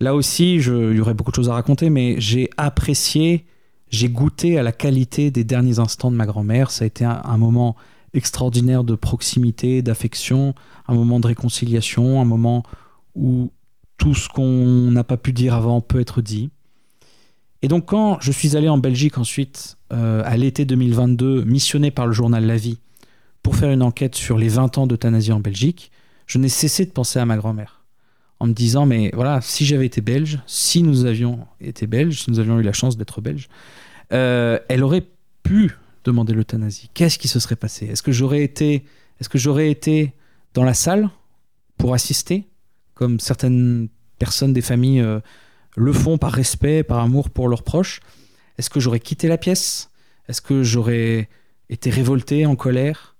Là 0.00 0.14
aussi, 0.14 0.56
il 0.56 0.96
y 0.96 1.00
aurait 1.00 1.14
beaucoup 1.14 1.30
de 1.30 1.36
choses 1.36 1.50
à 1.50 1.54
raconter, 1.54 1.88
mais 1.88 2.16
j'ai 2.18 2.50
apprécié 2.56 3.46
j'ai 3.94 4.08
goûté 4.08 4.58
à 4.58 4.62
la 4.62 4.72
qualité 4.72 5.30
des 5.30 5.44
derniers 5.44 5.78
instants 5.78 6.10
de 6.10 6.16
ma 6.16 6.26
grand-mère. 6.26 6.70
Ça 6.70 6.84
a 6.84 6.86
été 6.86 7.04
un, 7.04 7.38
moment 7.38 7.76
extraordinaire 8.12 8.82
de 8.82 8.94
proximité, 8.94 9.82
d'affection, 9.82 10.54
un 10.88 10.94
moment 10.94 11.20
de 11.20 11.28
réconciliation, 11.28 12.20
un 12.20 12.24
moment 12.24 12.64
où 13.14 13.52
tout 13.96 14.14
ce 14.14 14.28
qu'on 14.28 14.90
n'a 14.90 15.04
pas 15.04 15.16
pu 15.16 15.32
dire 15.32 15.54
avant 15.54 15.80
peut 15.80 16.00
être 16.00 16.22
dit. 16.22 16.50
Et 17.62 17.68
donc 17.68 17.86
quand 17.86 18.18
je 18.20 18.32
suis 18.32 18.56
allé 18.56 18.68
en 18.68 18.78
Belgique 18.78 19.16
ensuite, 19.16 19.76
euh, 19.92 20.22
à 20.24 20.36
l'été 20.36 20.64
2022, 20.64 21.44
missionné 21.44 21.90
par 21.90 22.06
le 22.06 22.12
journal 22.12 22.44
La 22.44 22.56
Vie, 22.56 22.78
pour 23.44 23.54
faire 23.56 23.70
une 23.70 23.82
enquête 23.82 24.16
sur 24.16 24.38
les 24.38 24.48
20 24.48 24.78
ans 24.78 24.86
d'euthanasie 24.88 25.30
en 25.30 25.38
Belgique, 25.38 25.92
je 26.26 26.38
n'ai 26.38 26.48
cessé 26.48 26.86
de 26.86 26.90
penser 26.90 27.18
à 27.18 27.26
ma 27.26 27.36
grand-mère. 27.36 27.84
En 28.40 28.46
me 28.46 28.54
disant, 28.54 28.86
mais 28.86 29.10
voilà, 29.12 29.40
si 29.42 29.66
j'avais 29.66 29.86
été 29.86 30.00
belge, 30.00 30.40
si 30.46 30.82
nous 30.82 31.04
avions 31.04 31.46
été 31.60 31.86
belges, 31.86 32.22
si 32.22 32.30
nous 32.30 32.40
avions 32.40 32.58
eu 32.58 32.62
la 32.62 32.72
chance 32.72 32.96
d'être 32.96 33.20
belges, 33.20 33.48
euh, 34.12 34.58
elle 34.68 34.82
aurait 34.82 35.04
pu 35.42 35.76
demander 36.04 36.32
l'euthanasie. 36.32 36.90
Qu'est-ce 36.94 37.18
qui 37.18 37.28
se 37.28 37.38
serait 37.38 37.54
passé? 37.54 37.84
Est-ce 37.84 38.02
que 38.02 38.12
j'aurais 38.12 38.42
été, 38.42 38.86
est-ce 39.20 39.28
que 39.28 39.38
j'aurais 39.38 39.70
été 39.70 40.14
dans 40.54 40.64
la 40.64 40.74
salle 40.74 41.10
pour 41.76 41.92
assister, 41.92 42.48
comme 42.94 43.20
certaines 43.20 43.88
personnes 44.18 44.54
des 44.54 44.62
familles 44.62 45.00
euh, 45.00 45.20
le 45.76 45.92
font 45.92 46.16
par 46.16 46.32
respect, 46.32 46.82
par 46.82 47.00
amour 47.00 47.28
pour 47.28 47.48
leurs 47.48 47.62
proches? 47.62 48.00
Est-ce 48.56 48.70
que 48.70 48.80
j'aurais 48.80 49.00
quitté 49.00 49.28
la 49.28 49.36
pièce? 49.36 49.90
Est-ce 50.28 50.40
que 50.40 50.62
j'aurais 50.62 51.28
été 51.68 51.90
révolté, 51.90 52.46
en 52.46 52.56
colère? 52.56 53.13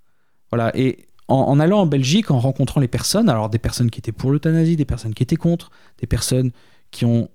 Et 0.74 1.06
en, 1.28 1.58
allant 1.58 1.80
en 1.80 1.86
Belgique, 1.86 2.30
en 2.30 2.38
rencontrant 2.38 2.80
les 2.80 2.88
personnes, 2.88 3.28
alors 3.28 3.48
des 3.48 3.58
personnes 3.58 3.90
qui 3.90 3.98
étaient 3.98 4.12
pour 4.12 4.30
l'euthanasie, 4.30 4.76
des 4.76 4.84
personnes 4.84 5.14
qui 5.14 5.22
étaient 5.22 5.36
contre, 5.36 5.70
des 5.98 6.06
personnes 6.06 6.50
qui 6.90 7.04
ont 7.04 7.30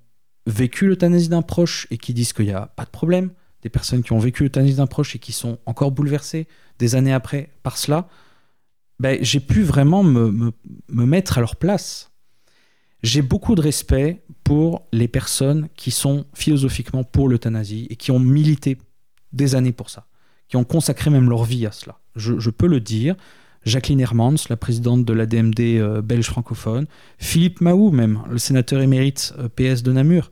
vécu 0.45 0.87
l'euthanasie 0.87 1.29
d'un 1.29 1.41
proche 1.41 1.87
et 1.91 1.97
qui 1.97 2.13
disent 2.13 2.33
qu'il 2.33 2.45
n'y 2.45 2.51
a 2.51 2.67
pas 2.67 2.85
de 2.85 2.89
problème, 2.89 3.31
des 3.61 3.69
personnes 3.69 4.03
qui 4.03 4.13
ont 4.13 4.19
vécu 4.19 4.43
l'euthanasie 4.43 4.75
d'un 4.75 4.87
proche 4.87 5.15
et 5.15 5.19
qui 5.19 5.31
sont 5.31 5.57
encore 5.65 5.91
bouleversées 5.91 6.47
des 6.77 6.95
années 6.95 7.13
après 7.13 7.49
par 7.63 7.77
cela, 7.77 8.07
ben, 8.99 9.17
j'ai 9.21 9.39
pu 9.39 9.63
vraiment 9.63 10.03
me, 10.03 10.31
me, 10.89 11.05
mettre 11.05 11.37
à 11.37 11.41
leur 11.41 11.55
place. 11.55 12.11
J'ai 13.01 13.21
beaucoup 13.21 13.55
de 13.55 13.61
respect 13.61 14.23
pour 14.43 14.85
les 14.91 15.07
personnes 15.07 15.69
qui 15.75 15.91
sont 15.91 16.25
philosophiquement 16.33 17.03
pour 17.03 17.29
l'euthanasie 17.29 17.87
et 17.89 17.95
qui 17.95 18.11
ont 18.11 18.19
milité 18.19 18.77
des 19.31 19.55
années 19.55 19.71
pour 19.71 19.89
ça, 19.89 20.07
qui 20.49 20.57
ont 20.57 20.63
consacré 20.63 21.09
même 21.09 21.29
leur 21.29 21.45
vie 21.45 21.65
à 21.65 21.71
cela. 21.71 21.99
Je, 22.15 22.49
peux 22.49 22.67
le 22.67 22.79
dire. 22.79 23.15
Jacqueline 23.65 24.01
Hermans, 24.01 24.35
la 24.49 24.57
présidente 24.57 25.05
de 25.05 25.13
l'ADMD 25.13 25.59
euh, 25.59 26.01
belge 26.01 26.25
francophone, 26.25 26.87
Philippe 27.17 27.61
Mahou 27.61 27.91
même, 27.91 28.21
le 28.29 28.37
sénateur 28.37 28.81
émérite 28.81 29.33
euh, 29.37 29.47
PS 29.47 29.83
de 29.83 29.91
Namur, 29.91 30.31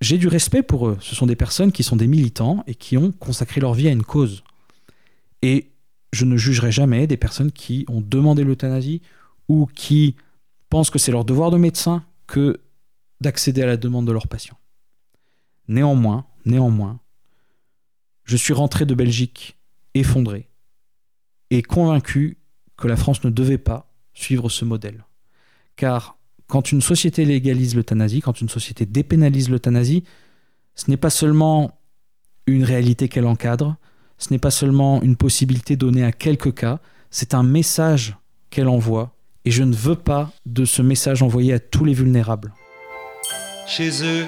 j'ai 0.00 0.18
du 0.18 0.28
respect 0.28 0.62
pour 0.62 0.88
eux. 0.88 0.98
Ce 1.00 1.14
sont 1.14 1.26
des 1.26 1.36
personnes 1.36 1.70
qui 1.70 1.84
sont 1.84 1.94
des 1.94 2.08
militants 2.08 2.64
et 2.66 2.74
qui 2.74 2.96
ont 2.96 3.12
consacré 3.12 3.60
leur 3.60 3.74
vie 3.74 3.86
à 3.86 3.92
une 3.92 4.02
cause. 4.02 4.42
Et 5.42 5.70
je 6.12 6.24
ne 6.24 6.36
jugerai 6.36 6.72
jamais 6.72 7.06
des 7.06 7.16
personnes 7.16 7.52
qui 7.52 7.84
ont 7.88 8.00
demandé 8.00 8.42
l'euthanasie 8.42 9.02
ou 9.48 9.66
qui 9.66 10.16
pensent 10.68 10.90
que 10.90 10.98
c'est 10.98 11.12
leur 11.12 11.24
devoir 11.24 11.50
de 11.50 11.58
médecin 11.58 12.02
que 12.26 12.60
d'accéder 13.20 13.62
à 13.62 13.66
la 13.66 13.76
demande 13.76 14.06
de 14.06 14.12
leurs 14.12 14.26
patients. 14.26 14.58
Néanmoins, 15.68 16.24
néanmoins, 16.44 16.98
je 18.32 18.38
suis 18.38 18.54
rentré 18.54 18.86
de 18.86 18.94
Belgique 18.94 19.58
effondré 19.92 20.48
et 21.50 21.60
convaincu 21.60 22.38
que 22.78 22.88
la 22.88 22.96
France 22.96 23.24
ne 23.24 23.28
devait 23.28 23.58
pas 23.58 23.92
suivre 24.14 24.48
ce 24.48 24.64
modèle. 24.64 25.04
Car 25.76 26.16
quand 26.46 26.72
une 26.72 26.80
société 26.80 27.26
légalise 27.26 27.74
l'euthanasie, 27.74 28.22
quand 28.22 28.40
une 28.40 28.48
société 28.48 28.86
dépénalise 28.86 29.50
l'euthanasie, 29.50 30.04
ce 30.74 30.90
n'est 30.90 30.96
pas 30.96 31.10
seulement 31.10 31.78
une 32.46 32.64
réalité 32.64 33.10
qu'elle 33.10 33.26
encadre, 33.26 33.76
ce 34.16 34.32
n'est 34.32 34.38
pas 34.38 34.50
seulement 34.50 35.02
une 35.02 35.16
possibilité 35.16 35.76
donnée 35.76 36.02
à 36.02 36.10
quelques 36.10 36.54
cas, 36.54 36.80
c'est 37.10 37.34
un 37.34 37.42
message 37.42 38.16
qu'elle 38.48 38.68
envoie, 38.68 39.14
et 39.44 39.50
je 39.50 39.62
ne 39.62 39.74
veux 39.74 39.96
pas 39.96 40.32
de 40.46 40.64
ce 40.64 40.80
message 40.80 41.22
envoyé 41.22 41.52
à 41.52 41.58
tous 41.58 41.84
les 41.84 41.92
vulnérables. 41.92 42.54
Chez 43.66 44.02
eux, 44.02 44.26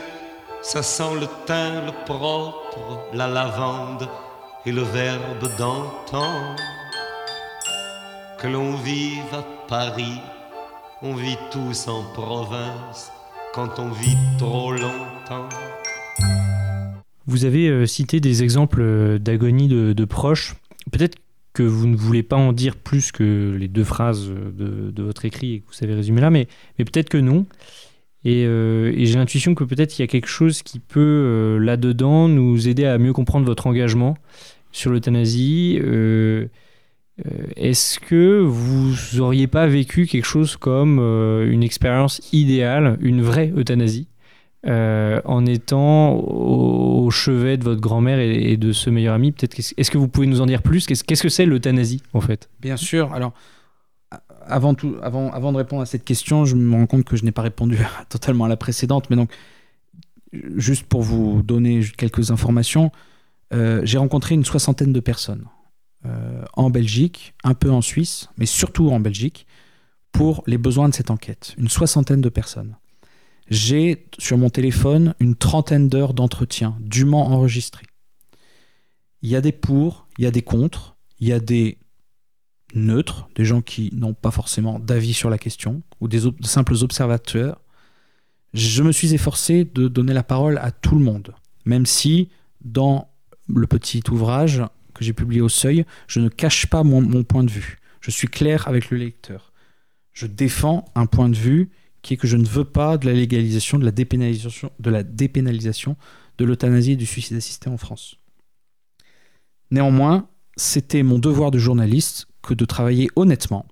ça 0.65 0.83
sent 0.83 1.21
le 1.21 1.27
thym, 1.47 1.87
le 1.87 1.93
propre, 2.07 3.05
la 3.13 3.29
lavande 3.29 4.09
et 4.65 4.73
le 4.73 4.83
verbe 4.83 5.47
d'antan. 5.59 6.57
Que 8.39 8.49
l'on 8.49 8.75
vive 8.77 9.33
à 9.33 9.43
Paris 9.69 10.21
on 11.03 11.15
vit 11.15 11.37
tous 11.51 11.87
en 11.87 12.03
province 12.15 13.13
quand 13.53 13.79
on 13.79 13.91
vit 13.91 14.17
trop 14.39 14.73
longtemps. 14.73 15.51
Vous 17.27 17.45
avez 17.45 17.69
euh, 17.69 17.85
cité 17.85 18.21
des 18.21 18.43
exemples 18.43 18.81
euh, 18.81 19.19
d'agonie 19.19 19.69
de, 19.69 20.05
proches. 20.07 20.57
Peut-être 20.91 21.19
que 21.53 21.63
vous 21.63 21.87
ne 21.87 21.95
voulez 21.97 22.23
pas 22.23 22.37
en 22.37 22.55
dire 22.55 22.77
plus 22.77 23.13
que 23.13 23.55
les 23.59 23.69
deux 23.69 23.85
phrases 23.85 24.29
de, 24.29 24.91
de 24.91 25.03
votre 25.03 25.27
écrit 25.27 25.57
et 25.57 25.61
que 25.61 25.67
vous 25.67 25.75
savez 25.75 25.93
résumer 25.93 26.23
là, 26.23 26.31
mais 26.31 26.49
peut-être 26.79 27.11
que 27.11 27.19
non. 27.19 27.45
Et, 28.25 28.45
euh, 28.47 28.93
et 28.97 29.05
j'ai 29.05 29.19
l'intuition 29.19 29.55
que 29.55 29.65
peut-être 29.65 29.99
il 29.99 30.03
y 30.03 30.05
a 30.05 30.07
quelque 30.07 30.29
chose 30.29 30.63
qui 30.63 30.79
peut 30.79 31.01
euh, 31.01 31.59
là-dedans 31.59 32.29
nous 32.29 32.69
aider 32.69 32.87
à 32.87 32.97
mieux 32.99 33.13
comprendre 33.13 33.45
votre 33.45 33.67
engagement 33.67 34.17
sur 34.73 34.91
l'euthanasie. 34.91 35.79
Euh, 35.83 36.47
Est-ce 37.57 38.01
que 38.01 38.41
vous 38.41 39.21
auriez 39.21 39.47
pas 39.47 39.67
vécu 39.67 40.07
quelque 40.07 40.25
chose 40.25 40.57
comme 40.57 40.99
une 40.99 41.63
expérience 41.63 42.21
idéale, 42.33 42.97
une 43.01 43.23
vraie 43.23 43.53
euthanasie 43.55 44.09
en 44.67 45.45
étant 45.45 46.15
au, 46.15 47.11
chevet 47.11 47.59
de 47.59 47.65
votre 47.65 47.83
grand-mère 47.83 48.19
et, 48.19 48.57
de 48.57 48.73
ce 48.73 48.89
meilleur 48.89 49.15
ami, 49.15 49.31
peut-être. 49.31 49.57
Est-ce 49.77 49.91
que 49.91 49.99
vous 49.99 50.09
pouvez 50.09 50.27
nous 50.27 50.41
en 50.41 50.47
dire 50.47 50.63
plus? 50.63 50.87
Qu'est-ce 50.87 51.05
qu'est-ce 51.05 51.23
que 51.23 51.29
c'est 51.29 51.45
l'euthanasie 51.45 52.03
en 52.15 52.23
fait? 52.23 52.49
Bien 52.61 52.79
sûr. 52.79 53.13
Alors, 53.13 53.35
avant, 54.47 54.75
tout, 54.75 54.97
avant, 55.03 55.53
de 55.53 55.57
répondre 55.57 55.83
à 55.83 55.87
cette 55.87 56.05
question, 56.05 56.45
je 56.45 56.57
me 56.57 56.75
rends 56.75 56.87
compte 56.87 57.05
que 57.05 57.17
je 57.17 57.25
n'ai 57.25 57.33
pas 57.33 57.43
répondu 57.43 57.79
totalement 58.09 58.45
à 58.45 58.49
la 58.49 58.57
précédente. 58.57 59.11
Mais 59.11 59.17
donc, 59.17 59.31
juste 60.57 60.85
pour 60.85 61.03
vous 61.03 61.43
donner 61.43 61.85
quelques 61.97 62.31
informations, 62.31 62.91
euh, 63.53 63.81
j'ai 63.85 63.99
rencontré 63.99 64.35
une 64.35 64.45
soixantaine 64.45 64.93
de 64.93 65.01
personnes 65.01 65.47
euh, 66.07 66.45
en 66.55 66.71
Belgique, 66.71 67.35
un 67.45 67.55
peu 67.55 67.71
en 67.71 67.81
Suisse, 67.81 68.29
mais 68.37 68.47
surtout 68.47 68.91
en 68.91 69.01
Belgique, 69.01 69.47
pour 70.13 70.43
les 70.47 70.59
besoins 70.59 70.89
de 70.89 70.95
cette 70.95 71.11
enquête. 71.11 71.55
Une 71.59 71.69
soixantaine 71.69 72.21
de 72.21 72.29
personnes. 72.29 72.77
J'ai 73.49 74.07
sur 74.19 74.39
mon 74.39 74.49
téléphone 74.49 75.15
une 75.21 75.35
trentaine 75.35 75.89
d'heures 75.89 76.15
d'entretien 76.15 76.77
dûment 76.81 77.27
enregistrés. 77.27 77.87
Il 79.23 79.31
y 79.31 79.37
a 79.37 79.41
des 79.41 79.53
pour, 79.53 80.07
il 80.19 80.25
y 80.25 80.27
a 80.27 80.31
des 80.31 80.43
contre, 80.43 80.97
il 81.19 81.29
y 81.29 81.33
a 81.33 81.41
des 81.41 81.79
neutres, 82.75 83.29
des 83.35 83.45
gens 83.45 83.63
qui 83.63 83.91
n'ont 83.95 84.15
pas 84.15 84.31
forcément 84.31 84.79
d'avis 84.79 85.15
sur 85.15 85.31
la 85.31 85.39
question, 85.39 85.83
ou 86.01 86.09
des 86.09 86.23
simples 86.43 86.75
observateurs. 86.83 87.61
Je 88.53 88.83
me 88.83 88.93
suis 88.93 89.15
efforcé 89.15 89.65
de 89.65 89.89
donner 89.89 90.13
la 90.13 90.23
parole 90.23 90.59
à 90.59 90.71
tout 90.71 90.97
le 90.97 91.05
monde, 91.05 91.35
même 91.65 91.87
si 91.87 92.29
dans 92.65 93.09
le 93.49 93.67
petit 93.67 94.03
ouvrage 94.11 94.63
que 94.95 95.05
j'ai 95.05 95.13
publié 95.13 95.41
au 95.41 95.49
seuil, 95.49 95.85
je 96.07 96.21
ne 96.21 96.29
cache 96.29 96.67
pas 96.67 96.85
mon, 96.85 97.01
mon 97.01 97.25
point 97.25 97.45
de 97.45 97.51
vue. 97.51 97.79
Je 98.01 98.11
suis 98.11 98.29
clair 98.29 98.69
avec 98.69 98.91
le 98.91 98.99
lecteur. 98.99 99.53
Je 100.13 100.27
défends 100.27 100.85
un 100.95 101.07
point 101.07 101.29
de 101.29 101.37
vue 101.37 101.71
qui 102.03 102.15
est 102.15 102.17
que 102.17 102.27
je 102.27 102.37
ne 102.37 102.45
veux 102.45 102.65
pas 102.65 102.99
de 102.99 103.07
la 103.07 103.13
légalisation, 103.13 103.79
de 103.79 103.85
la 103.85 103.91
dépénalisation, 103.91 104.71
de 104.79 104.91
la 104.91 105.03
dépénalisation 105.03 105.97
de 106.39 106.45
l'euthanasie 106.45 106.93
et 106.93 106.97
du 106.97 107.07
suicide 107.07 107.37
assisté 107.37 107.69
en 107.71 107.77
France. 107.77 108.17
Néanmoins, 109.71 110.29
c'était 110.57 111.03
mon 111.03 111.19
devoir 111.19 111.51
de 111.51 111.59
journaliste 111.59 112.27
que 112.45 112.55
de 112.55 112.65
travailler 112.65 113.09
honnêtement, 113.17 113.67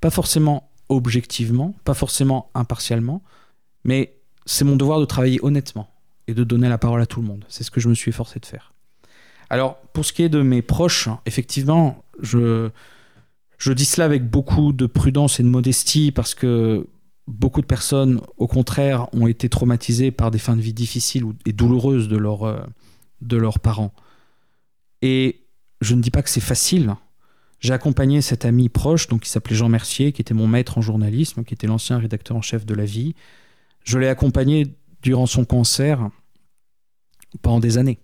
pas 0.00 0.10
forcément 0.10 0.70
objectivement, 0.88 1.74
pas 1.84 1.94
forcément 1.94 2.50
impartialement, 2.54 3.22
mais 3.84 4.16
c'est 4.46 4.64
mon 4.64 4.76
devoir 4.76 5.00
de 5.00 5.04
travailler 5.04 5.38
honnêtement 5.42 5.88
et 6.28 6.34
de 6.34 6.44
donner 6.44 6.68
la 6.68 6.78
parole 6.78 7.00
à 7.00 7.06
tout 7.06 7.20
le 7.20 7.26
monde. 7.26 7.44
C'est 7.48 7.64
ce 7.64 7.70
que 7.70 7.80
je 7.80 7.88
me 7.88 7.94
suis 7.94 8.10
efforcé 8.10 8.40
de 8.40 8.46
faire. 8.46 8.72
Alors, 9.50 9.76
pour 9.92 10.04
ce 10.04 10.12
qui 10.12 10.22
est 10.22 10.28
de 10.28 10.42
mes 10.42 10.62
proches, 10.62 11.08
effectivement, 11.24 12.04
je, 12.20 12.70
dis 13.64 13.84
cela 13.84 14.04
avec 14.04 14.28
beaucoup 14.28 14.72
de 14.72 14.86
prudence 14.86 15.38
et 15.38 15.42
de 15.42 15.48
modestie 15.48 16.10
parce 16.10 16.34
que 16.34 16.86
beaucoup 17.28 17.60
de 17.60 17.66
personnes, 17.66 18.20
au 18.38 18.46
contraire, 18.46 19.12
ont 19.12 19.26
été 19.26 19.48
traumatisées 19.48 20.10
par 20.10 20.30
des 20.30 20.38
fins 20.38 20.56
de 20.56 20.60
vie 20.60 20.74
difficiles 20.74 21.24
et 21.44 21.52
douloureuses 21.52 22.08
euh, 22.10 22.58
de 23.20 23.36
leurs 23.36 23.58
parents. 23.60 23.92
Et 25.02 25.42
je 25.80 25.94
ne 25.94 26.00
dis 26.00 26.10
pas 26.10 26.22
que 26.22 26.30
c'est 26.30 26.40
facile. 26.40 26.94
J'ai 27.60 27.72
accompagné 27.72 28.20
cet 28.20 28.44
ami 28.44 28.68
proche, 28.68 29.08
donc 29.08 29.22
qui 29.22 29.30
s'appelait 29.30 29.56
Jean 29.56 29.68
Mercier, 29.68 30.12
qui 30.12 30.20
était 30.20 30.34
mon 30.34 30.46
maître 30.46 30.78
en 30.78 30.82
journalisme, 30.82 31.44
qui 31.44 31.54
était 31.54 31.66
l'ancien 31.66 31.98
rédacteur 31.98 32.36
en 32.36 32.42
chef 32.42 32.66
de 32.66 32.74
La 32.74 32.84
Vie. 32.84 33.14
Je 33.84 33.98
l'ai 33.98 34.08
accompagné 34.08 34.74
durant 35.02 35.26
son 35.26 35.44
cancer 35.44 36.10
pendant 37.42 37.60
des 37.60 37.78
années, 37.78 37.98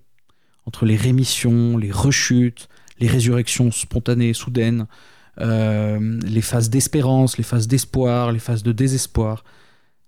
entre 0.67 0.87
les 0.87 0.97
rémissions, 0.97 1.77
les 1.77 1.91
rechutes, 1.91 2.69
les 2.99 3.09
résurrections 3.09 3.71
spontanées, 3.71 4.33
soudaines, 4.33 4.87
euh, 5.41 6.21
les 6.23 6.43
phases 6.43 6.71
d'espérance, 6.71 7.39
les 7.39 7.45
phases 7.45 7.67
d'espoir, 7.67 8.33
les 8.33 8.39
phases 8.39 8.63
de 8.63 8.73
désespoir. 8.73 9.45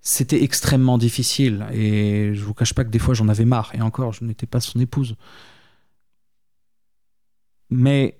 C'était 0.01 0.43
extrêmement 0.43 0.97
difficile 0.97 1.65
et 1.73 2.35
je 2.35 2.43
vous 2.43 2.53
cache 2.53 2.73
pas 2.73 2.83
que 2.83 2.89
des 2.89 2.99
fois 2.99 3.15
j'en 3.15 3.27
avais 3.27 3.45
marre. 3.45 3.71
Et 3.73 3.81
encore, 3.81 4.13
je 4.13 4.23
n'étais 4.23 4.45
pas 4.45 4.59
son 4.59 4.79
épouse. 4.79 5.15
Mais 7.69 8.19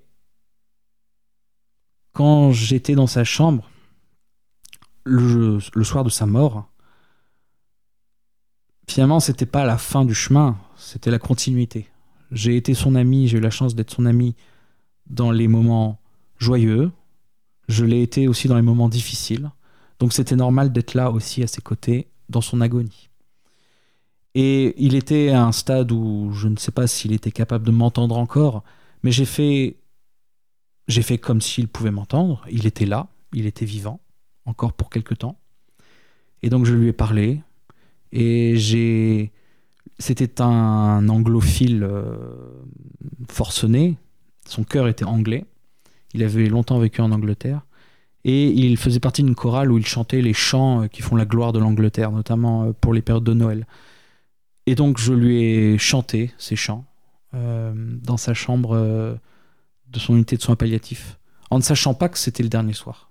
quand 2.16 2.50
j'étais 2.50 2.94
dans 2.94 3.06
sa 3.06 3.24
chambre, 3.24 3.68
le, 5.04 5.60
soir 5.82 6.02
de 6.02 6.08
sa 6.08 6.24
mort, 6.24 6.66
finalement, 8.88 9.20
c'était 9.20 9.44
pas 9.44 9.66
la 9.66 9.76
fin 9.76 10.06
du 10.06 10.14
chemin, 10.14 10.56
c'était 10.78 11.10
la 11.10 11.18
continuité. 11.18 11.90
J'ai 12.32 12.56
été 12.56 12.72
son 12.72 12.94
ami, 12.94 13.28
j'ai 13.28 13.36
eu 13.36 13.42
la 13.42 13.50
chance 13.50 13.74
d'être 13.74 13.90
son 13.90 14.06
ami 14.06 14.34
dans 15.08 15.30
les 15.30 15.46
moments 15.46 16.00
joyeux, 16.38 16.90
je 17.68 17.84
l'ai 17.84 18.00
été 18.00 18.28
aussi 18.28 18.48
dans 18.48 18.56
les 18.56 18.62
moments 18.62 18.88
difficiles, 18.88 19.50
donc 19.98 20.14
c'était 20.14 20.36
normal 20.36 20.72
d'être 20.72 20.94
là 20.94 21.10
aussi 21.10 21.42
à 21.42 21.46
ses 21.46 21.60
côtés 21.60 22.08
dans 22.30 22.40
son 22.40 22.62
agonie. 22.62 23.10
Et 24.34 24.74
il 24.82 24.94
était 24.94 25.28
à 25.28 25.44
un 25.44 25.52
stade 25.52 25.92
où 25.92 26.32
je 26.32 26.48
ne 26.48 26.56
sais 26.56 26.72
pas 26.72 26.86
s'il 26.86 27.12
était 27.12 27.30
capable 27.30 27.66
de 27.66 27.72
m'entendre 27.72 28.16
encore, 28.16 28.64
mais 29.02 29.12
j'ai 29.12 29.26
fait 29.26 29.76
j'ai 30.88 31.02
fait 31.02 31.18
comme 31.18 31.40
s'il 31.40 31.68
pouvait 31.68 31.90
m'entendre, 31.90 32.44
il 32.50 32.66
était 32.66 32.86
là, 32.86 33.08
il 33.32 33.46
était 33.46 33.64
vivant 33.64 34.00
encore 34.44 34.72
pour 34.72 34.90
quelque 34.90 35.14
temps. 35.14 35.38
Et 36.42 36.48
donc 36.48 36.64
je 36.64 36.74
lui 36.74 36.88
ai 36.88 36.92
parlé 36.92 37.40
et 38.12 38.56
j'ai 38.56 39.32
c'était 39.98 40.42
un 40.42 41.08
anglophile 41.08 41.82
euh, 41.82 42.16
forcené, 43.30 43.96
son 44.46 44.62
cœur 44.62 44.88
était 44.88 45.04
anglais. 45.04 45.46
Il 46.12 46.22
avait 46.22 46.46
longtemps 46.46 46.78
vécu 46.78 47.00
en 47.00 47.12
Angleterre 47.12 47.62
et 48.24 48.48
il 48.48 48.76
faisait 48.76 49.00
partie 49.00 49.22
d'une 49.22 49.34
chorale 49.34 49.72
où 49.72 49.78
il 49.78 49.86
chantait 49.86 50.20
les 50.20 50.34
chants 50.34 50.82
euh, 50.82 50.86
qui 50.86 51.02
font 51.02 51.16
la 51.16 51.24
gloire 51.24 51.52
de 51.52 51.58
l'Angleterre, 51.58 52.10
notamment 52.10 52.64
euh, 52.64 52.72
pour 52.78 52.92
les 52.92 53.02
périodes 53.02 53.24
de 53.24 53.32
Noël. 53.32 53.66
Et 54.66 54.74
donc 54.74 54.98
je 54.98 55.12
lui 55.12 55.42
ai 55.42 55.78
chanté 55.78 56.32
ces 56.38 56.56
chants 56.56 56.84
dans 57.32 58.16
sa 58.16 58.32
chambre 58.32 59.18
de 59.88 59.98
son 59.98 60.14
unité 60.14 60.36
de 60.36 60.42
soins 60.42 60.56
palliatifs, 60.56 61.18
en 61.50 61.58
ne 61.58 61.62
sachant 61.62 61.94
pas 61.94 62.08
que 62.08 62.18
c'était 62.18 62.42
le 62.42 62.48
dernier 62.48 62.72
soir. 62.72 63.10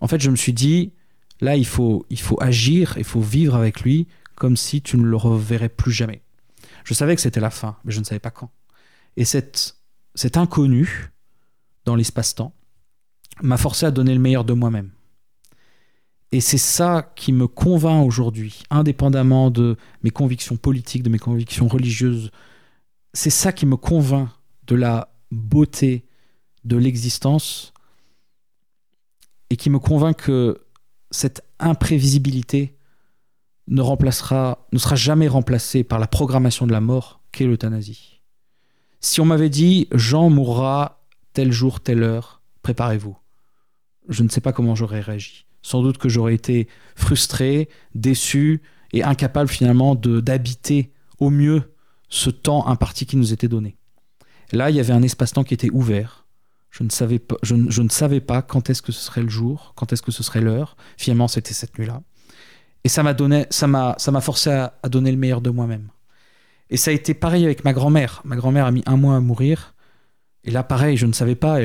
En 0.00 0.08
fait, 0.08 0.20
je 0.20 0.30
me 0.30 0.36
suis 0.36 0.52
dit, 0.52 0.92
là, 1.40 1.56
il 1.56 1.66
faut, 1.66 2.06
agir, 2.40 2.94
il 2.96 3.04
faut 3.04 3.20
vivre 3.20 3.54
avec 3.54 3.80
lui 3.80 4.08
comme 4.34 4.56
si 4.56 4.80
tu 4.80 4.96
ne 4.96 5.04
le 5.04 5.16
reverrais 5.16 5.68
plus 5.68 5.92
jamais. 5.92 6.22
Je 6.84 6.94
savais 6.94 7.14
que 7.14 7.20
c'était 7.20 7.40
la 7.40 7.50
fin, 7.50 7.76
mais 7.84 7.92
je 7.92 8.00
ne 8.00 8.04
savais 8.04 8.20
pas 8.20 8.30
quand. 8.30 8.50
Et 9.16 9.24
cet 9.24 9.74
inconnu 10.34 11.10
dans 11.84 11.94
l'espace-temps 11.94 12.54
m'a 13.42 13.58
forcé 13.58 13.86
à 13.86 13.90
donner 13.90 14.14
le 14.14 14.20
meilleur 14.20 14.44
de 14.44 14.52
moi-même. 14.54 14.90
Et 16.32 16.40
c'est 16.40 16.58
ça 16.58 17.12
qui 17.16 17.32
me 17.32 17.46
convainc 17.48 18.06
aujourd'hui, 18.06 18.62
indépendamment 18.70 19.50
de 19.50 19.76
mes 20.02 20.10
convictions 20.10 20.56
politiques, 20.56 21.02
de 21.02 21.10
mes 21.10 21.18
convictions 21.18 21.66
religieuses. 21.66 22.30
C'est 23.12 23.30
ça 23.30 23.52
qui 23.52 23.66
me 23.66 23.76
convainc 23.76 24.28
de 24.66 24.76
la 24.76 25.12
beauté 25.30 26.04
de 26.64 26.76
l'existence 26.76 27.72
et 29.50 29.56
qui 29.56 29.70
me 29.70 29.78
convainc 29.78 30.16
que 30.16 30.60
cette 31.10 31.42
imprévisibilité 31.58 32.76
ne 33.68 33.82
remplacera, 33.82 34.66
ne 34.72 34.78
sera 34.78 34.96
jamais 34.96 35.28
remplacée 35.28 35.84
par 35.84 35.98
la 35.98 36.06
programmation 36.06 36.66
de 36.66 36.72
la 36.72 36.80
mort 36.80 37.20
qu'est 37.32 37.46
l'euthanasie. 37.46 38.20
Si 39.00 39.20
on 39.20 39.24
m'avait 39.24 39.48
dit 39.48 39.88
Jean 39.92 40.28
mourra 40.28 41.06
tel 41.32 41.52
jour, 41.52 41.80
telle 41.80 42.02
heure, 42.02 42.42
préparez-vous. 42.62 43.16
Je 44.08 44.22
ne 44.22 44.28
sais 44.28 44.40
pas 44.40 44.52
comment 44.52 44.74
j'aurais 44.74 45.00
réagi. 45.00 45.46
Sans 45.62 45.82
doute 45.82 45.98
que 45.98 46.08
j'aurais 46.08 46.34
été 46.34 46.68
frustré, 46.96 47.68
déçu 47.94 48.62
et 48.92 49.02
incapable 49.02 49.48
finalement 49.48 49.94
d'habiter 49.94 50.92
au 51.18 51.30
mieux 51.30 51.74
ce 52.08 52.30
temps 52.30 52.66
imparti 52.66 53.06
qui 53.06 53.16
nous 53.16 53.32
était 53.32 53.48
donné. 53.48 53.76
Là, 54.52 54.70
il 54.70 54.76
y 54.76 54.80
avait 54.80 54.92
un 54.92 55.02
espace-temps 55.02 55.44
qui 55.44 55.54
était 55.54 55.70
ouvert. 55.70 56.26
Je 56.70 56.82
ne 56.84 57.88
savais 57.88 58.20
pas, 58.20 58.42
quand 58.42 58.70
est-ce 58.70 58.82
que 58.82 58.92
ce 58.92 59.00
serait 59.00 59.22
le 59.22 59.28
jour, 59.28 59.72
quand 59.76 59.92
est-ce 59.92 60.02
que 60.02 60.12
ce 60.12 60.22
serait 60.22 60.40
l'heure. 60.40 60.76
Finalement, 60.96 61.28
c'était 61.28 61.54
cette 61.54 61.78
nuit-là. 61.78 62.02
Et 62.84 62.88
ça 62.88 63.02
m'a 63.02 63.12
donné, 63.12 63.46
ça 63.50 63.66
m'a, 63.66 63.96
forcé 64.20 64.50
à, 64.50 64.72
donner 64.88 65.10
le 65.10 65.18
meilleur 65.18 65.40
de 65.40 65.50
moi-même. 65.50 65.88
Et 66.70 66.76
ça 66.76 66.90
a 66.90 66.94
été 66.94 67.14
pareil 67.14 67.44
avec 67.44 67.64
ma 67.64 67.72
grand-mère. 67.72 68.22
Ma 68.24 68.36
grand-mère 68.36 68.66
a 68.66 68.70
mis 68.70 68.82
un 68.86 68.96
mois 68.96 69.16
à 69.16 69.20
mourir. 69.20 69.74
Et 70.44 70.50
là, 70.50 70.62
pareil, 70.62 70.96
je 70.96 71.06
ne 71.06 71.12
savais 71.12 71.34
pas. 71.34 71.58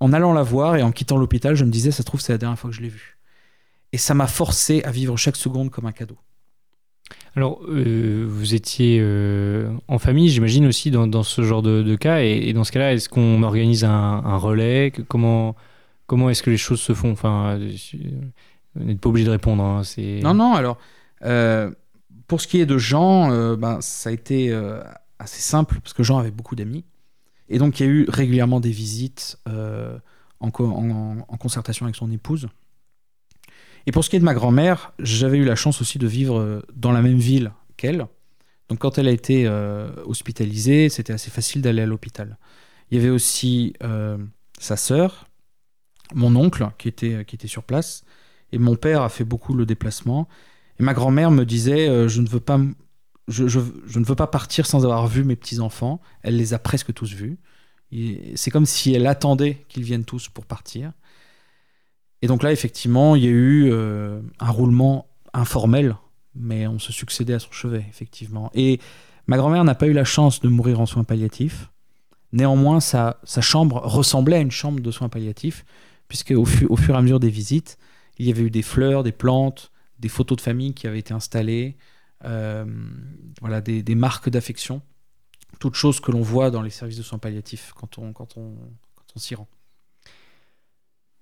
En 0.00 0.12
allant 0.12 0.32
la 0.32 0.42
voir 0.42 0.76
et 0.76 0.82
en 0.82 0.92
quittant 0.92 1.18
l'hôpital, 1.18 1.54
je 1.54 1.64
me 1.64 1.70
disais, 1.70 1.90
ça 1.90 1.98
se 1.98 2.02
trouve, 2.02 2.20
c'est 2.20 2.32
la 2.32 2.38
dernière 2.38 2.58
fois 2.58 2.70
que 2.70 2.76
je 2.76 2.82
l'ai 2.82 2.88
vue. 2.88 3.18
Et 3.92 3.98
ça 3.98 4.14
m'a 4.14 4.26
forcé 4.26 4.82
à 4.82 4.90
vivre 4.90 5.16
chaque 5.16 5.36
seconde 5.36 5.70
comme 5.70 5.86
un 5.86 5.92
cadeau. 5.92 6.18
Alors, 7.36 7.60
euh, 7.68 8.24
vous 8.26 8.54
étiez 8.54 8.98
euh, 8.98 9.70
en 9.88 9.98
famille, 9.98 10.30
j'imagine 10.30 10.64
aussi 10.64 10.90
dans, 10.90 11.22
ce 11.22 11.42
genre 11.42 11.60
de, 11.60 11.94
cas, 11.94 12.20
et, 12.22 12.54
dans 12.54 12.64
ce 12.64 12.72
cas-là, 12.72 12.94
est-ce 12.94 13.10
qu'on 13.10 13.42
organise 13.42 13.84
un, 13.84 14.38
relais? 14.38 14.90
Comment, 15.06 15.54
comment 16.06 16.30
est-ce 16.30 16.42
que 16.42 16.48
les 16.48 16.56
choses 16.56 16.80
se 16.80 16.94
font? 16.94 17.12
Enfin, 17.12 17.58
euh, 17.60 17.72
vous 18.74 18.84
n'êtes 18.84 19.00
pas 19.00 19.10
obligé 19.10 19.26
de 19.26 19.32
répondre. 19.32 19.62
hein. 19.62 19.82
Non, 20.22 20.32
non, 20.32 20.54
alors, 20.54 20.78
pour 22.26 22.40
ce 22.40 22.48
qui 22.48 22.58
est 22.58 22.66
de 22.66 22.78
Jean, 22.78 23.54
ben, 23.56 23.82
ça 23.82 24.08
a 24.08 24.12
été 24.14 24.50
assez 25.18 25.42
simple, 25.42 25.78
parce 25.82 25.92
que 25.92 26.02
Jean 26.02 26.16
avait 26.16 26.30
beaucoup 26.30 26.56
d'amis. 26.56 26.86
Et 27.50 27.58
donc, 27.58 27.78
il 27.78 27.86
y 27.86 27.86
a 27.86 27.92
eu 27.92 28.06
régulièrement 28.08 28.60
des 28.60 28.70
visites 28.70 29.38
en 30.40 30.50
concertation 31.38 31.84
avec 31.84 31.96
son 31.96 32.10
épouse. 32.10 32.48
Et 33.86 33.92
pour 33.92 34.04
ce 34.04 34.10
qui 34.10 34.16
est 34.16 34.20
de 34.20 34.24
ma 34.24 34.34
grand-mère, 34.34 34.92
j'avais 34.98 35.38
eu 35.38 35.44
la 35.44 35.54
chance 35.54 35.80
aussi 35.80 35.98
de 35.98 36.06
vivre 36.06 36.38
euh, 36.38 36.62
dans 36.74 36.92
la 36.92 37.02
même 37.02 37.18
ville 37.18 37.52
qu'elle. 37.76 38.06
Donc, 38.68 38.80
quand 38.80 38.98
elle 38.98 39.08
a 39.08 39.12
été 39.12 39.46
euh, 39.46 39.90
hospitalisée, 40.06 40.88
c'était 40.88 41.12
assez 41.12 41.30
facile 41.30 41.62
d'aller 41.62 41.82
à 41.82 41.86
l'hôpital. 41.86 42.38
Il 42.90 42.98
y 42.98 43.00
avait 43.00 43.10
aussi 43.10 43.74
euh, 43.82 44.18
sa 44.58 44.76
sœur, 44.76 45.28
mon 46.14 46.36
oncle, 46.36 46.68
qui 46.78 46.88
était, 46.88 47.24
qui 47.26 47.36
était 47.36 47.48
sur 47.48 47.64
place. 47.64 48.04
Et 48.52 48.58
mon 48.58 48.76
père 48.76 49.02
a 49.02 49.08
fait 49.08 49.24
beaucoup 49.24 49.54
le 49.54 49.66
déplacement. 49.66 50.28
Et 50.80 50.82
ma 50.82 50.94
grand-mère 50.94 51.30
me 51.30 51.44
disait 51.44 52.08
je, 52.08 52.20
ne 52.20 52.28
veux 52.28 52.40
pas, 52.40 52.60
je, 53.28 53.48
je- 53.48 53.60
ne 53.98 54.04
veux 54.04 54.14
pas 54.14 54.26
partir 54.28 54.66
sans 54.66 54.84
avoir 54.84 55.06
vu 55.08 55.24
mes 55.24 55.36
petits-enfants. 55.36 56.00
Elle 56.22 56.36
les 56.36 56.54
a 56.54 56.58
presque 56.58 56.92
tous 56.94 57.12
vus. 57.14 57.38
C'est 58.34 58.50
comme 58.50 58.66
si 58.66 58.92
elle 58.94 59.06
attendait 59.06 59.64
qu'ils 59.68 59.84
viennent 59.84 60.04
tous 60.04 60.28
pour 60.28 60.46
partir. 60.46 60.92
Et 62.26 62.28
donc 62.28 62.42
là, 62.42 62.50
effectivement, 62.50 63.14
il 63.14 63.22
y 63.22 63.28
a 63.28 63.30
eu 63.30 63.70
euh, 63.70 64.20
un 64.40 64.50
roulement 64.50 65.06
informel, 65.32 65.94
mais 66.34 66.66
on 66.66 66.80
se 66.80 66.90
succédait 66.90 67.34
à 67.34 67.38
son 67.38 67.52
chevet, 67.52 67.86
effectivement. 67.88 68.50
Et 68.52 68.80
ma 69.28 69.36
grand-mère 69.36 69.62
n'a 69.62 69.76
pas 69.76 69.86
eu 69.86 69.92
la 69.92 70.02
chance 70.02 70.40
de 70.40 70.48
mourir 70.48 70.80
en 70.80 70.86
soins 70.86 71.04
palliatifs. 71.04 71.70
Néanmoins, 72.32 72.80
sa, 72.80 73.20
chambre 73.40 73.80
ressemblait 73.80 74.38
à 74.38 74.40
une 74.40 74.50
chambre 74.50 74.80
de 74.80 74.90
soins 74.90 75.08
palliatifs, 75.08 75.64
puisque 76.08 76.32
au, 76.32 76.44
fu- 76.44 76.66
au 76.66 76.74
fur 76.74 76.96
et 76.96 76.98
à 76.98 77.02
mesure 77.02 77.20
des 77.20 77.30
visites, 77.30 77.78
il 78.18 78.26
y 78.26 78.32
avait 78.32 78.42
eu 78.42 78.50
des 78.50 78.62
fleurs, 78.62 79.04
des 79.04 79.12
plantes, 79.12 79.70
des 80.00 80.08
photos 80.08 80.34
de 80.34 80.42
famille 80.42 80.74
qui 80.74 80.88
avaient 80.88 80.98
été 80.98 81.14
installées, 81.14 81.76
euh, 82.24 82.64
voilà, 83.40 83.60
des, 83.60 83.94
marques 83.94 84.30
d'affection, 84.30 84.82
toutes 85.60 85.76
choses 85.76 86.00
que 86.00 86.10
l'on 86.10 86.22
voit 86.22 86.50
dans 86.50 86.62
les 86.62 86.70
services 86.70 86.98
de 86.98 87.04
soins 87.04 87.20
palliatifs 87.20 87.72
quand 87.76 87.98
on 87.98 88.12
s'y 89.14 89.36
rend. 89.36 89.46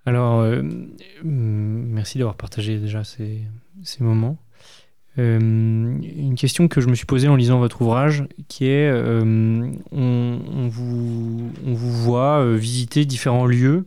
Alors, 0.06 0.40
euh, 0.40 0.60
hum, 1.22 1.86
merci 1.88 2.18
d'avoir 2.18 2.36
partagé 2.36 2.78
déjà 2.78 3.04
ces, 3.04 3.40
moments. 4.00 4.38
Euh, 5.18 5.38
une 5.38 6.34
question 6.34 6.68
que 6.68 6.80
je 6.80 6.88
me 6.88 6.94
suis 6.94 7.06
posée 7.06 7.28
en 7.28 7.36
lisant 7.36 7.58
votre 7.58 7.82
ouvrage, 7.82 8.24
qui 8.48 8.66
est, 8.66 8.90
euh, 8.90 9.70
on, 9.92 10.68
vous, 10.68 11.50
voit 11.64 12.54
visiter 12.56 13.04
différents 13.04 13.46
lieux, 13.46 13.86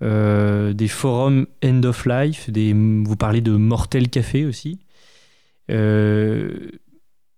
des 0.00 0.88
forums 0.88 1.46
end 1.64 1.82
of 1.84 2.06
life, 2.06 2.50
des, 2.50 2.72
vous 2.72 3.16
parlez 3.16 3.40
de 3.40 3.52
Mortel 3.52 4.08
Café 4.08 4.46
aussi. 4.46 4.78
Ce 5.68 6.68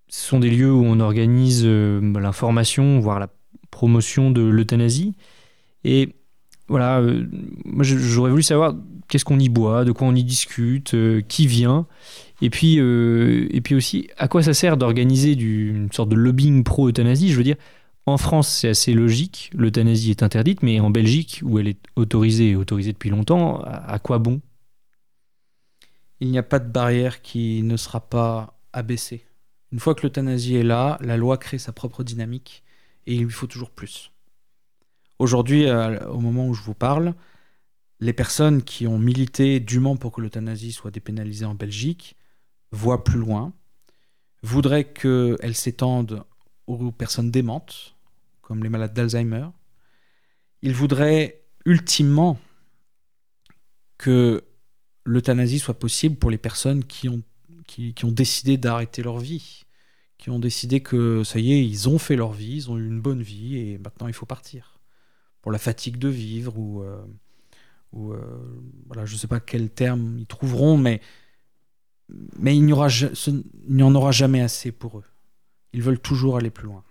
sont 0.08 0.40
des 0.40 0.50
lieux 0.50 0.72
où 0.72 0.84
on 0.84 1.00
organise 1.00 1.64
l'information, 1.66 3.00
voire 3.00 3.18
la 3.18 3.28
promotion 3.70 4.30
de 4.30 4.42
l'euthanasie. 4.42 5.14
Et 5.84 6.14
voilà, 6.72 7.00
euh, 7.00 7.26
moi 7.66 7.84
j'aurais 7.84 8.30
voulu 8.30 8.42
savoir 8.42 8.74
qu'est-ce 9.06 9.26
qu'on 9.26 9.38
y 9.38 9.50
boit, 9.50 9.84
de 9.84 9.92
quoi 9.92 10.06
on 10.06 10.14
y 10.14 10.24
discute, 10.24 10.94
euh, 10.94 11.20
qui 11.20 11.46
vient, 11.46 11.86
et 12.40 12.48
puis, 12.48 12.80
euh, 12.80 13.46
et 13.50 13.60
puis 13.60 13.74
aussi 13.74 14.08
à 14.16 14.26
quoi 14.26 14.42
ça 14.42 14.54
sert 14.54 14.78
d'organiser 14.78 15.32
une 15.34 15.92
sorte 15.92 16.08
de 16.08 16.16
lobbying 16.16 16.64
pro-euthanasie? 16.64 17.28
Je 17.28 17.36
veux 17.36 17.44
dire, 17.44 17.56
en 18.06 18.16
France 18.16 18.48
c'est 18.48 18.70
assez 18.70 18.94
logique, 18.94 19.50
l'euthanasie 19.52 20.12
est 20.12 20.22
interdite, 20.22 20.62
mais 20.62 20.80
en 20.80 20.88
Belgique, 20.88 21.40
où 21.44 21.58
elle 21.58 21.68
est 21.68 21.78
autorisée 21.94 22.52
et 22.52 22.56
autorisée 22.56 22.94
depuis 22.94 23.10
longtemps, 23.10 23.60
à 23.60 23.98
quoi 23.98 24.18
bon? 24.18 24.40
Il 26.20 26.30
n'y 26.30 26.38
a 26.38 26.42
pas 26.42 26.58
de 26.58 26.70
barrière 26.70 27.20
qui 27.20 27.62
ne 27.64 27.76
sera 27.76 28.00
pas 28.00 28.58
abaissée. 28.72 29.26
Une 29.72 29.78
fois 29.78 29.94
que 29.94 30.04
l'euthanasie 30.04 30.56
est 30.56 30.62
là, 30.62 30.96
la 31.02 31.18
loi 31.18 31.36
crée 31.36 31.58
sa 31.58 31.72
propre 31.72 32.02
dynamique 32.02 32.62
et 33.06 33.14
il 33.16 33.24
lui 33.24 33.30
faut 33.30 33.46
toujours 33.46 33.70
plus. 33.70 34.11
Aujourd'hui, 35.22 35.68
euh, 35.68 36.04
au 36.08 36.18
moment 36.18 36.48
où 36.48 36.52
je 36.52 36.62
vous 36.62 36.74
parle, 36.74 37.14
les 38.00 38.12
personnes 38.12 38.60
qui 38.64 38.88
ont 38.88 38.98
milité 38.98 39.60
dûment 39.60 39.96
pour 39.96 40.10
que 40.10 40.20
l'euthanasie 40.20 40.72
soit 40.72 40.90
dépénalisée 40.90 41.44
en 41.44 41.54
Belgique 41.54 42.16
voient 42.72 43.04
plus 43.04 43.20
loin, 43.20 43.52
voudraient 44.42 44.92
qu'elle 44.92 45.54
s'étende 45.54 46.24
aux 46.66 46.90
personnes 46.90 47.30
démentes, 47.30 47.94
comme 48.40 48.64
les 48.64 48.68
malades 48.68 48.94
d'Alzheimer. 48.94 49.46
Ils 50.60 50.74
voudraient 50.74 51.44
ultimement 51.66 52.36
que 53.98 54.42
l'euthanasie 55.04 55.60
soit 55.60 55.78
possible 55.78 56.16
pour 56.16 56.32
les 56.32 56.38
personnes 56.38 56.82
qui 56.82 57.08
ont, 57.08 57.22
qui, 57.68 57.94
qui 57.94 58.04
ont 58.04 58.10
décidé 58.10 58.56
d'arrêter 58.56 59.04
leur 59.04 59.18
vie, 59.18 59.66
qui 60.18 60.30
ont 60.30 60.40
décidé 60.40 60.80
que 60.80 61.22
ça 61.22 61.38
y 61.38 61.52
est, 61.52 61.64
ils 61.64 61.88
ont 61.88 62.00
fait 62.00 62.16
leur 62.16 62.32
vie, 62.32 62.56
ils 62.56 62.70
ont 62.72 62.76
eu 62.76 62.88
une 62.88 63.00
bonne 63.00 63.22
vie 63.22 63.56
et 63.56 63.78
maintenant 63.78 64.08
il 64.08 64.14
faut 64.14 64.26
partir. 64.26 64.71
Pour 65.42 65.52
la 65.52 65.58
fatigue 65.58 65.98
de 65.98 66.08
vivre 66.08 66.56
ou, 66.56 66.82
euh, 66.82 66.96
euh, 67.94 68.16
voilà, 68.86 69.04
je 69.04 69.14
ne 69.14 69.18
sais 69.18 69.26
pas 69.26 69.40
quel 69.40 69.70
terme 69.70 70.18
ils 70.18 70.26
trouveront, 70.26 70.78
mais, 70.78 71.00
mais 72.38 72.56
il 72.56 72.64
n'y 72.64 72.72
en 72.72 73.94
aura 73.94 74.12
jamais 74.12 74.40
assez 74.40 74.70
pour 74.70 74.98
eux. 74.98 75.04
Ils 75.72 75.82
veulent 75.82 75.98
toujours 75.98 76.36
aller 76.36 76.50
plus 76.50 76.66
loin. 76.66 76.84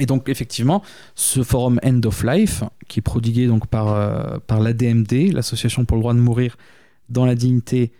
Et 0.00 0.06
donc 0.06 0.28
effectivement, 0.28 0.82
ce 1.14 1.42
forum 1.42 1.80
End 1.84 2.00
of 2.04 2.24
Life, 2.24 2.64
qui 2.88 2.98
est 2.98 3.02
prodigué 3.02 3.46
donc 3.46 3.68
par, 3.68 3.88
euh, 3.88 4.38
par 4.38 4.60
l'ADMD, 4.60 5.32
l'Association 5.32 5.84
pour 5.84 5.96
le 5.96 6.02
droit 6.02 6.14
de 6.14 6.20
mourir 6.20 6.56
dans 7.08 7.26
la 7.26 7.34
dignité 7.34 7.92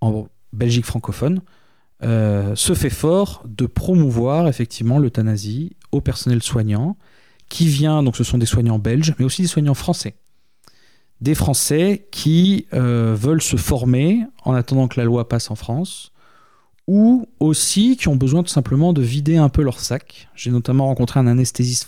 en 0.00 0.28
Belgique 0.52 0.86
francophone, 0.86 1.40
se 2.02 2.74
fait 2.74 2.90
fort 2.90 3.42
de 3.46 3.64
promouvoir 3.64 4.48
effectivement 4.48 4.98
l'euthanasie 4.98 5.76
au 5.92 6.02
personnel 6.02 6.42
soignant 6.42 6.96
qui 7.48 7.66
vient, 7.66 8.02
donc 8.02 8.16
ce 8.16 8.24
sont 8.24 8.38
des 8.38 8.46
soignants 8.46 8.78
belges, 8.78 9.14
mais 9.18 9.24
aussi 9.24 9.42
des 9.42 9.48
soignants 9.48 9.74
français. 9.74 10.16
Des 11.20 11.34
Français 11.34 12.08
qui 12.10 12.66
euh, 12.74 13.14
veulent 13.18 13.42
se 13.42 13.56
former 13.56 14.26
en 14.44 14.52
attendant 14.52 14.88
que 14.88 15.00
la 15.00 15.04
loi 15.04 15.28
passe 15.28 15.50
en 15.50 15.54
France, 15.54 16.12
ou 16.86 17.26
aussi 17.40 17.96
qui 17.96 18.08
ont 18.08 18.16
besoin 18.16 18.42
tout 18.42 18.50
simplement 18.50 18.92
de 18.92 19.02
vider 19.02 19.36
un 19.36 19.48
peu 19.48 19.62
leur 19.62 19.80
sac. 19.80 20.28
J'ai 20.34 20.50
notamment 20.50 20.86
rencontré 20.86 21.18
un 21.18 21.26
anesthésiste, 21.26 21.86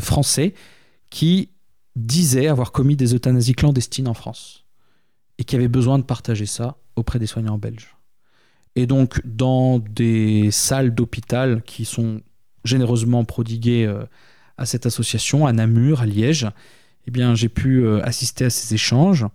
français 0.00 0.54
qui 1.10 1.50
disait 1.96 2.46
avoir 2.46 2.72
commis 2.72 2.96
des 2.96 3.14
euthanasies 3.14 3.54
clandestines 3.54 4.08
en 4.08 4.14
France 4.14 4.64
et 5.38 5.44
qui 5.44 5.56
avait 5.56 5.68
besoin 5.68 5.98
de 5.98 6.04
partager 6.04 6.46
ça 6.46 6.76
auprès 6.94 7.18
des 7.18 7.26
soignants 7.26 7.58
belges. 7.58 7.96
Et 8.74 8.86
donc, 8.86 9.20
dans 9.24 9.78
des 9.78 10.50
salles 10.50 10.94
d'hôpital 10.94 11.62
qui 11.62 11.84
sont 11.84 12.20
généreusement 12.66 13.24
prodiguées 13.24 13.86
euh, 13.86 14.04
à 14.58 14.66
cette 14.66 14.86
association, 14.86 15.46
à 15.46 15.52
Namur, 15.52 16.00
à 16.00 16.06
Liège, 16.06 16.46
eh 17.06 17.10
bien, 17.10 17.34
j'ai 17.34 17.48
pu 17.48 17.84
euh, 17.84 18.00
assister 18.02 18.46
à 18.46 18.50
ces 18.50 18.74
échanges 18.74 19.26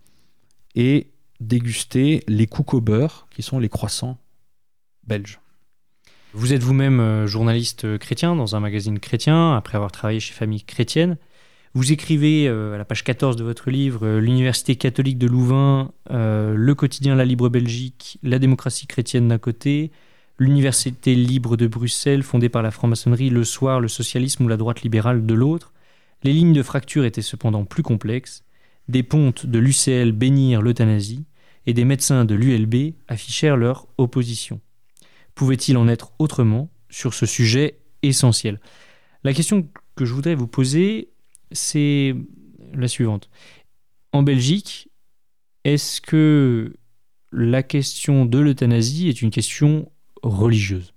et 0.75 1.07
déguster 1.39 2.23
les 2.27 2.47
coups 2.47 2.75
au 2.75 2.81
beurre, 2.81 3.27
qui 3.31 3.41
sont 3.41 3.59
les 3.59 3.69
croissants 3.69 4.17
belges. 5.05 5.39
Vous 6.33 6.53
êtes 6.53 6.63
vous-même 6.63 6.99
euh, 6.99 7.27
journaliste 7.27 7.97
chrétien 7.97 8.35
dans 8.35 8.55
un 8.55 8.59
magazine 8.59 8.99
chrétien, 8.99 9.55
après 9.55 9.75
avoir 9.75 9.91
travaillé 9.91 10.19
chez 10.19 10.33
Famille 10.33 10.63
Chrétienne. 10.63 11.17
Vous 11.73 11.93
écrivez 11.93 12.49
à 12.49 12.77
la 12.77 12.83
page 12.83 13.01
14 13.05 13.37
de 13.37 13.45
votre 13.45 13.71
livre 13.71 14.19
L'Université 14.19 14.75
catholique 14.75 15.17
de 15.17 15.27
Louvain, 15.27 15.93
le 16.09 16.73
quotidien 16.73 17.15
La 17.15 17.23
Libre 17.23 17.47
Belgique, 17.47 18.19
la 18.23 18.39
démocratie 18.39 18.87
chrétienne 18.87 19.29
d'un 19.29 19.37
côté, 19.37 19.93
l'Université 20.37 21.15
libre 21.15 21.57
de 21.57 21.67
Bruxelles, 21.67 22.23
fondée 22.23 22.49
par 22.49 22.61
la 22.61 22.71
franc-maçonnerie, 22.71 23.29
le 23.29 23.43
soir, 23.43 23.79
le 23.79 23.87
socialisme 23.87 24.45
ou 24.45 24.47
la 24.47 24.57
droite 24.57 24.81
libérale 24.81 25.25
de 25.25 25.33
l'autre. 25.33 25.73
Les 26.23 26.33
lignes 26.33 26.53
de 26.53 26.63
fracture 26.63 27.05
étaient 27.05 27.21
cependant 27.21 27.65
plus 27.65 27.83
complexes. 27.83 28.43
Des 28.87 29.03
pontes 29.03 29.45
de 29.45 29.59
l'UCL 29.59 30.11
bénirent 30.11 30.61
l'euthanasie 30.61 31.25
et 31.65 31.73
des 31.73 31.85
médecins 31.85 32.25
de 32.25 32.35
l'ULB 32.35 32.93
affichèrent 33.07 33.57
leur 33.57 33.87
opposition. 33.97 34.59
Pouvait-il 35.35 35.77
en 35.77 35.87
être 35.87 36.11
autrement 36.19 36.69
sur 36.89 37.13
ce 37.13 37.25
sujet 37.25 37.79
essentiel? 38.01 38.59
La 39.23 39.33
question 39.33 39.67
que 39.95 40.05
je 40.05 40.13
voudrais 40.13 40.35
vous 40.35 40.47
poser, 40.47 41.09
c'est 41.51 42.15
la 42.73 42.87
suivante. 42.87 43.29
En 44.11 44.23
Belgique, 44.23 44.89
est-ce 45.63 46.01
que 46.01 46.75
la 47.31 47.63
question 47.63 48.25
de 48.25 48.39
l'euthanasie 48.39 49.07
est 49.07 49.21
une 49.21 49.29
question 49.29 49.90
religieuse 50.23 50.93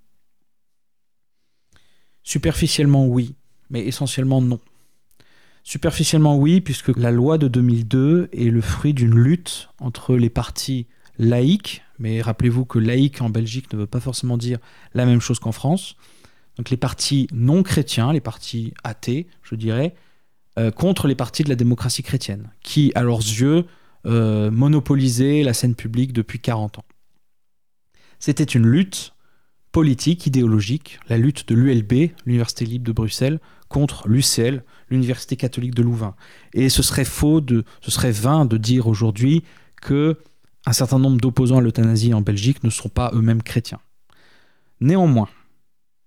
Superficiellement, 2.22 3.06
oui, 3.06 3.34
mais 3.70 3.84
essentiellement, 3.86 4.40
non. 4.40 4.58
Superficiellement, 5.62 6.36
oui, 6.36 6.60
puisque 6.60 6.96
la 6.96 7.10
loi 7.10 7.38
de 7.38 7.48
2002 7.48 8.30
est 8.32 8.50
le 8.50 8.60
fruit 8.60 8.94
d'une 8.94 9.14
lutte 9.14 9.68
entre 9.78 10.16
les 10.16 10.30
partis 10.30 10.86
laïcs, 11.18 11.82
Mais 11.98 12.20
rappelez-vous 12.20 12.64
que 12.64 12.78
laïque 12.78 13.20
en 13.20 13.30
Belgique 13.30 13.72
ne 13.72 13.78
veut 13.78 13.86
pas 13.86 14.00
forcément 14.00 14.36
dire 14.36 14.58
la 14.94 15.06
même 15.06 15.20
chose 15.20 15.38
qu'en 15.38 15.52
France. 15.52 15.96
Donc 16.56 16.70
les 16.70 16.76
partis 16.76 17.28
non 17.32 17.62
chrétiens, 17.62 18.12
les 18.12 18.20
partis 18.20 18.74
athées, 18.82 19.28
je 19.42 19.54
dirais, 19.54 19.94
euh, 20.58 20.70
contre 20.70 21.08
les 21.08 21.14
partis 21.14 21.44
de 21.44 21.48
la 21.48 21.54
démocratie 21.56 22.02
chrétienne, 22.02 22.50
qui, 22.62 22.90
à 22.94 23.02
leurs 23.02 23.18
yeux, 23.18 23.64
euh, 24.06 24.50
monopolisaient 24.50 25.42
la 25.42 25.54
scène 25.54 25.74
publique 25.74 26.12
depuis 26.12 26.40
40 26.40 26.78
ans. 26.78 26.84
C'était 28.26 28.42
une 28.42 28.66
lutte 28.66 29.12
politique, 29.70 30.26
idéologique, 30.26 30.98
la 31.10 31.18
lutte 31.18 31.46
de 31.46 31.54
l'ULB, 31.54 32.12
l'Université 32.24 32.64
libre 32.64 32.86
de 32.86 32.92
Bruxelles, 32.92 33.38
contre 33.68 34.08
l'UCL, 34.08 34.64
l'Université 34.88 35.36
catholique 35.36 35.74
de 35.74 35.82
Louvain. 35.82 36.14
Et 36.54 36.70
ce 36.70 36.82
serait 36.82 37.04
faux, 37.04 37.42
de, 37.42 37.64
ce 37.82 37.90
serait 37.90 38.12
vain 38.12 38.46
de 38.46 38.56
dire 38.56 38.86
aujourd'hui 38.86 39.44
que 39.82 40.16
un 40.64 40.72
certain 40.72 40.98
nombre 40.98 41.20
d'opposants 41.20 41.58
à 41.58 41.60
l'euthanasie 41.60 42.14
en 42.14 42.22
Belgique 42.22 42.64
ne 42.64 42.70
sont 42.70 42.88
pas 42.88 43.10
eux-mêmes 43.12 43.42
chrétiens. 43.42 43.80
Néanmoins, 44.80 45.28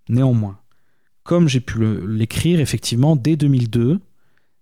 néanmoins, 0.08 0.58
comme 1.22 1.46
j'ai 1.46 1.60
pu 1.60 1.78
l'écrire, 2.04 2.58
effectivement, 2.58 3.14
dès 3.14 3.36
2002, 3.36 4.00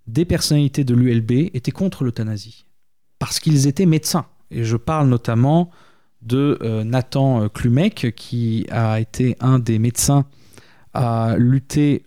des 0.06 0.26
personnalités 0.26 0.84
de 0.84 0.94
l'ULB 0.94 1.32
étaient 1.54 1.70
contre 1.70 2.04
l'euthanasie, 2.04 2.66
parce 3.18 3.40
qu'ils 3.40 3.66
étaient 3.66 3.86
médecins. 3.86 4.26
Et 4.50 4.62
je 4.62 4.76
parle 4.76 5.08
notamment 5.08 5.70
de 6.26 6.58
euh, 6.60 6.84
Nathan 6.84 7.42
euh, 7.42 7.48
Klumek, 7.48 8.14
qui 8.16 8.66
a 8.70 9.00
été 9.00 9.36
un 9.40 9.58
des 9.58 9.78
médecins 9.78 10.26
à 10.92 11.36
lutter 11.38 12.04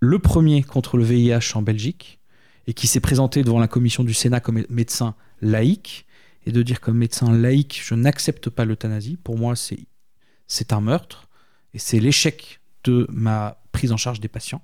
le 0.00 0.18
premier 0.18 0.62
contre 0.62 0.96
le 0.96 1.04
VIH 1.04 1.52
en 1.54 1.62
Belgique, 1.62 2.18
et 2.66 2.74
qui 2.74 2.86
s'est 2.86 3.00
présenté 3.00 3.42
devant 3.42 3.58
la 3.58 3.68
commission 3.68 4.04
du 4.04 4.14
Sénat 4.14 4.40
comme 4.40 4.64
médecin 4.68 5.14
laïque, 5.40 6.06
et 6.46 6.52
de 6.52 6.62
dire 6.62 6.80
comme 6.80 6.98
médecin 6.98 7.32
laïque, 7.32 7.80
je 7.82 7.94
n'accepte 7.94 8.50
pas 8.50 8.64
l'euthanasie, 8.64 9.16
pour 9.16 9.38
moi 9.38 9.56
c'est, 9.56 9.86
c'est 10.46 10.72
un 10.72 10.80
meurtre, 10.80 11.28
et 11.72 11.78
c'est 11.78 12.00
l'échec 12.00 12.60
de 12.84 13.06
ma 13.10 13.62
prise 13.72 13.92
en 13.92 13.96
charge 13.96 14.20
des 14.20 14.28
patients. 14.28 14.62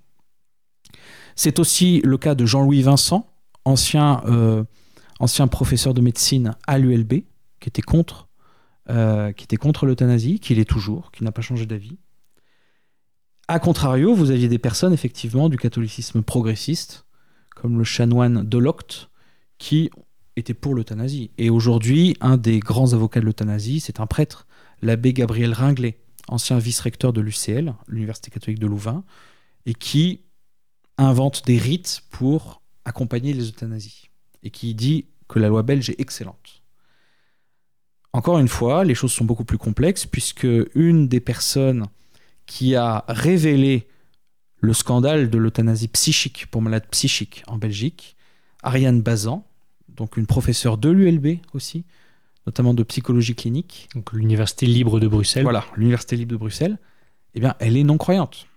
C'est 1.37 1.59
aussi 1.59 2.01
le 2.05 2.19
cas 2.19 2.35
de 2.35 2.45
Jean-Louis 2.45 2.83
Vincent, 2.83 3.27
ancien, 3.65 4.23
euh, 4.27 4.65
ancien 5.21 5.47
professeur 5.47 5.95
de 5.95 6.01
médecine 6.01 6.55
à 6.67 6.79
l'ULB, 6.79 7.23
qui 7.61 7.69
était 7.69 7.83
contre, 7.83 8.29
euh, 8.91 9.33
qui 9.33 9.45
était 9.45 9.57
contre 9.57 9.87
l'euthanasie, 9.87 10.41
qui 10.41 10.55
l'est 10.55 10.69
toujours, 10.69 11.13
qui 11.13 11.25
n'a 11.25 11.33
pas 11.33 11.43
changé 11.43 11.65
d'avis. 11.65 11.97
A 13.49 13.59
contrario, 13.59 14.15
vous 14.15 14.31
aviez 14.31 14.49
des 14.49 14.59
personnes 14.59 14.93
effectivement 14.93 15.49
du 15.49 15.57
catholicisme 15.57 16.23
progressiste, 16.23 17.07
comme 17.55 17.79
le 17.79 17.85
chanoine 17.85 18.43
Delocte, 18.43 19.11
qui 19.59 19.91
était 20.37 20.55
pour 20.55 20.75
l'euthanasie. 20.75 21.31
Et 21.39 21.51
aujourd'hui, 21.51 22.17
un 22.21 22.37
des 22.37 22.59
grands 22.59 22.93
avocats 22.93 23.21
de 23.21 23.27
l'euthanasie, 23.27 23.81
c'est 23.81 24.01
un 24.01 24.07
prêtre, 24.07 24.47
l'abbé 24.83 25.13
Gabriel 25.13 25.53
Ringlet, 25.53 26.01
ancien 26.29 26.59
vice-recteur 26.59 27.13
de 27.13 27.21
l'UCL, 27.21 27.75
l'Université 27.87 28.31
catholique 28.31 28.59
de 28.59 28.67
Louvain, 28.67 29.05
et 29.67 29.75
qui 29.75 30.23
invente 30.99 31.47
des 31.47 31.59
rites 31.59 32.03
pour 32.11 32.63
accompagner 32.85 33.33
les 33.33 33.49
euthanasies 33.49 34.11
et 34.43 34.51
qui 34.51 34.75
dit 34.75 35.07
que 35.29 35.39
la 35.39 35.49
loi 35.49 35.63
belge 35.63 35.91
est 35.91 36.01
excellente. 36.01 36.60
Encore 38.13 38.39
une 38.39 38.49
fois, 38.49 38.85
les 38.85 38.95
choses 38.95 39.13
sont 39.13 39.25
beaucoup 39.25 39.45
plus 39.45 39.59
complexes 39.59 40.07
puisque 40.07 40.47
une 40.75 41.09
des 41.09 41.21
personnes 41.21 41.87
qui 42.47 42.75
a 42.75 43.05
révélé 43.09 43.87
le 44.61 44.73
scandale 44.73 45.31
de 45.31 45.39
l'euthanasie 45.39 45.89
psychique 45.89 46.47
pour 46.51 46.61
malades 46.61 46.87
psychiques 46.91 47.45
en 47.47 47.57
Belgique, 47.57 48.17
Ariane 48.63 49.01
Bazan, 49.01 49.47
donc 49.89 50.17
une 50.17 50.27
professeure 50.27 50.77
de 50.77 50.91
l'ULB 50.91 51.39
aussi, 51.55 51.85
notamment 52.47 52.75
de 52.75 52.83
psychologie 52.83 53.35
clinique. 53.35 53.89
Donc 53.95 54.13
l'Université 54.13 54.67
libre 54.67 54.99
de 54.99 55.07
Bruxelles. 55.07 55.45
Voilà, 55.45 55.65
l'Université 55.77 56.17
libre 56.17 56.33
de 56.33 56.37
Bruxelles. 56.37 56.79
Eh 57.35 57.41
bien, 57.41 57.55
elle 57.61 57.77
est 57.77 57.85
non-croyante 57.85 58.49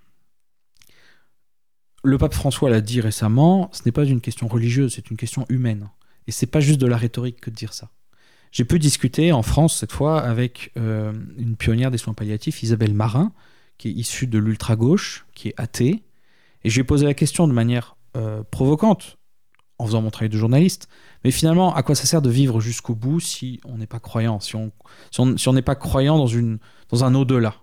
le 2.03 2.17
pape 2.17 2.33
François 2.33 2.69
l'a 2.69 2.81
dit 2.81 3.01
récemment, 3.01 3.69
ce 3.71 3.81
n'est 3.85 3.91
pas 3.91 4.03
une 4.03 4.21
question 4.21 4.47
religieuse, 4.47 4.93
c'est 4.93 5.09
une 5.09 5.17
question 5.17 5.45
humaine. 5.49 5.89
Et 6.27 6.31
c'est 6.31 6.47
pas 6.47 6.59
juste 6.59 6.79
de 6.79 6.87
la 6.87 6.97
rhétorique 6.97 7.39
que 7.39 7.49
de 7.49 7.55
dire 7.55 7.73
ça. 7.73 7.89
J'ai 8.53 8.65
pu 8.65 8.77
discuter 8.77 9.31
en 9.31 9.41
France 9.41 9.75
cette 9.77 9.91
fois 9.91 10.21
avec 10.21 10.71
euh, 10.77 11.11
une 11.39 11.55
pionnière 11.55 11.89
des 11.89 11.97
soins 11.97 12.13
palliatifs, 12.13 12.61
Isabelle 12.61 12.93
Marin, 12.93 13.33
qui 13.79 13.89
est 13.89 13.93
issue 13.93 14.27
de 14.27 14.37
l'ultra-gauche, 14.37 15.25
qui 15.33 15.47
est 15.47 15.55
athée. 15.57 16.03
Et 16.63 16.69
je 16.69 16.75
lui 16.75 16.81
ai 16.81 16.83
posé 16.83 17.03
la 17.03 17.15
question 17.15 17.47
de 17.47 17.51
manière 17.51 17.97
euh, 18.15 18.43
provocante, 18.43 19.17
en 19.79 19.87
faisant 19.87 20.03
mon 20.03 20.11
travail 20.11 20.29
de 20.29 20.37
journaliste. 20.37 20.87
Mais 21.23 21.31
finalement, 21.31 21.73
à 21.73 21.81
quoi 21.81 21.95
ça 21.95 22.05
sert 22.05 22.21
de 22.21 22.29
vivre 22.29 22.61
jusqu'au 22.61 22.93
bout 22.93 23.19
si 23.19 23.59
on 23.65 23.79
n'est 23.79 23.87
pas 23.87 23.99
croyant, 23.99 24.39
si 24.39 24.55
on 24.55 25.53
n'est 25.53 25.61
pas 25.63 25.75
croyant 25.75 26.19
dans, 26.19 27.03
un 27.03 27.15
au-delà? 27.15 27.55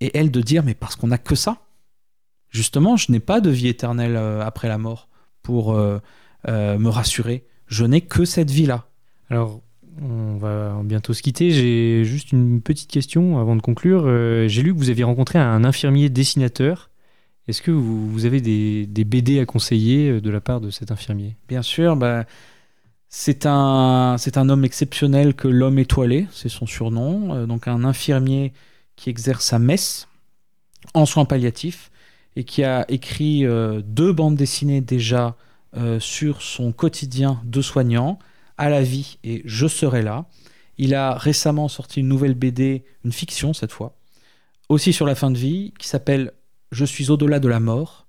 Et 0.00 0.16
elle 0.16 0.30
de 0.30 0.40
dire, 0.40 0.62
mais 0.64 0.74
parce 0.74 0.96
qu'on 0.96 1.08
n'a 1.08 1.18
que 1.18 1.34
ça 1.34 1.58
justement, 2.48 2.96
je 2.96 3.12
n'ai 3.12 3.20
pas 3.20 3.40
de 3.40 3.50
vie 3.50 3.68
éternelle 3.68 4.16
euh, 4.16 4.42
après 4.42 4.68
la 4.68 4.78
mort 4.78 5.10
pour 5.42 5.74
me 5.74 6.88
rassurer. 6.88 7.46
Je 7.66 7.84
n'ai 7.84 8.00
que 8.00 8.24
cette 8.24 8.50
vie-là. 8.50 8.88
Alors, 9.28 9.62
on 10.00 10.36
va 10.36 10.80
bientôt 10.84 11.12
se 11.12 11.22
quitter. 11.22 11.50
J'ai 11.50 12.04
juste 12.04 12.32
une 12.32 12.60
petite 12.60 12.90
question 12.90 13.38
avant 13.38 13.56
de 13.56 13.62
conclure. 13.62 14.06
J'ai 14.48 14.62
lu 14.62 14.72
que 14.72 14.78
vous 14.78 14.90
aviez 14.90 15.04
rencontré 15.04 15.38
un 15.38 15.64
infirmier 15.64 16.08
dessinateur. 16.08 16.90
Est-ce 17.48 17.60
que 17.60 17.70
vous, 17.70 18.24
avez 18.24 18.40
des, 18.40 19.04
BD 19.04 19.40
à 19.40 19.46
conseiller 19.46 20.20
de 20.20 20.30
la 20.30 20.40
part 20.40 20.60
de 20.60 20.70
cet 20.70 20.90
infirmier? 20.90 21.36
Bien 21.48 21.62
sûr. 21.62 21.96
Bah, 21.96 22.24
c'est 23.08 23.46
un, 23.46 24.16
homme 24.48 24.64
exceptionnel 24.64 25.34
que 25.34 25.48
l'homme 25.48 25.78
étoilé, 25.78 26.26
c'est 26.32 26.48
son 26.48 26.66
surnom. 26.66 27.46
donc 27.46 27.68
un 27.68 27.84
infirmier 27.84 28.52
qui 28.96 29.10
exerce 29.10 29.52
à 29.52 29.58
Metz 29.58 30.08
en 30.94 31.06
soins 31.06 31.24
palliatifs 31.24 31.90
et 32.36 32.44
qui 32.44 32.64
a 32.64 32.84
écrit 32.88 33.44
euh, 33.44 33.82
deux 33.84 34.12
bandes 34.12 34.36
dessinées 34.36 34.80
déjà 34.80 35.36
euh, 35.76 36.00
sur 36.00 36.42
son 36.42 36.72
quotidien 36.72 37.40
de 37.44 37.60
soignant, 37.62 38.18
à 38.58 38.68
la 38.68 38.82
vie 38.82 39.18
et 39.24 39.42
Je 39.44 39.66
serai 39.66 40.02
là. 40.02 40.26
Il 40.78 40.94
a 40.94 41.14
récemment 41.14 41.68
sorti 41.68 42.00
une 42.00 42.08
nouvelle 42.08 42.34
BD, 42.34 42.84
une 43.04 43.12
fiction 43.12 43.52
cette 43.52 43.72
fois, 43.72 43.96
aussi 44.68 44.92
sur 44.92 45.06
la 45.06 45.14
fin 45.14 45.30
de 45.30 45.38
vie, 45.38 45.74
qui 45.78 45.86
s'appelle 45.86 46.32
Je 46.70 46.84
suis 46.84 47.10
au-delà 47.10 47.40
de 47.40 47.48
la 47.48 47.60
mort. 47.60 48.06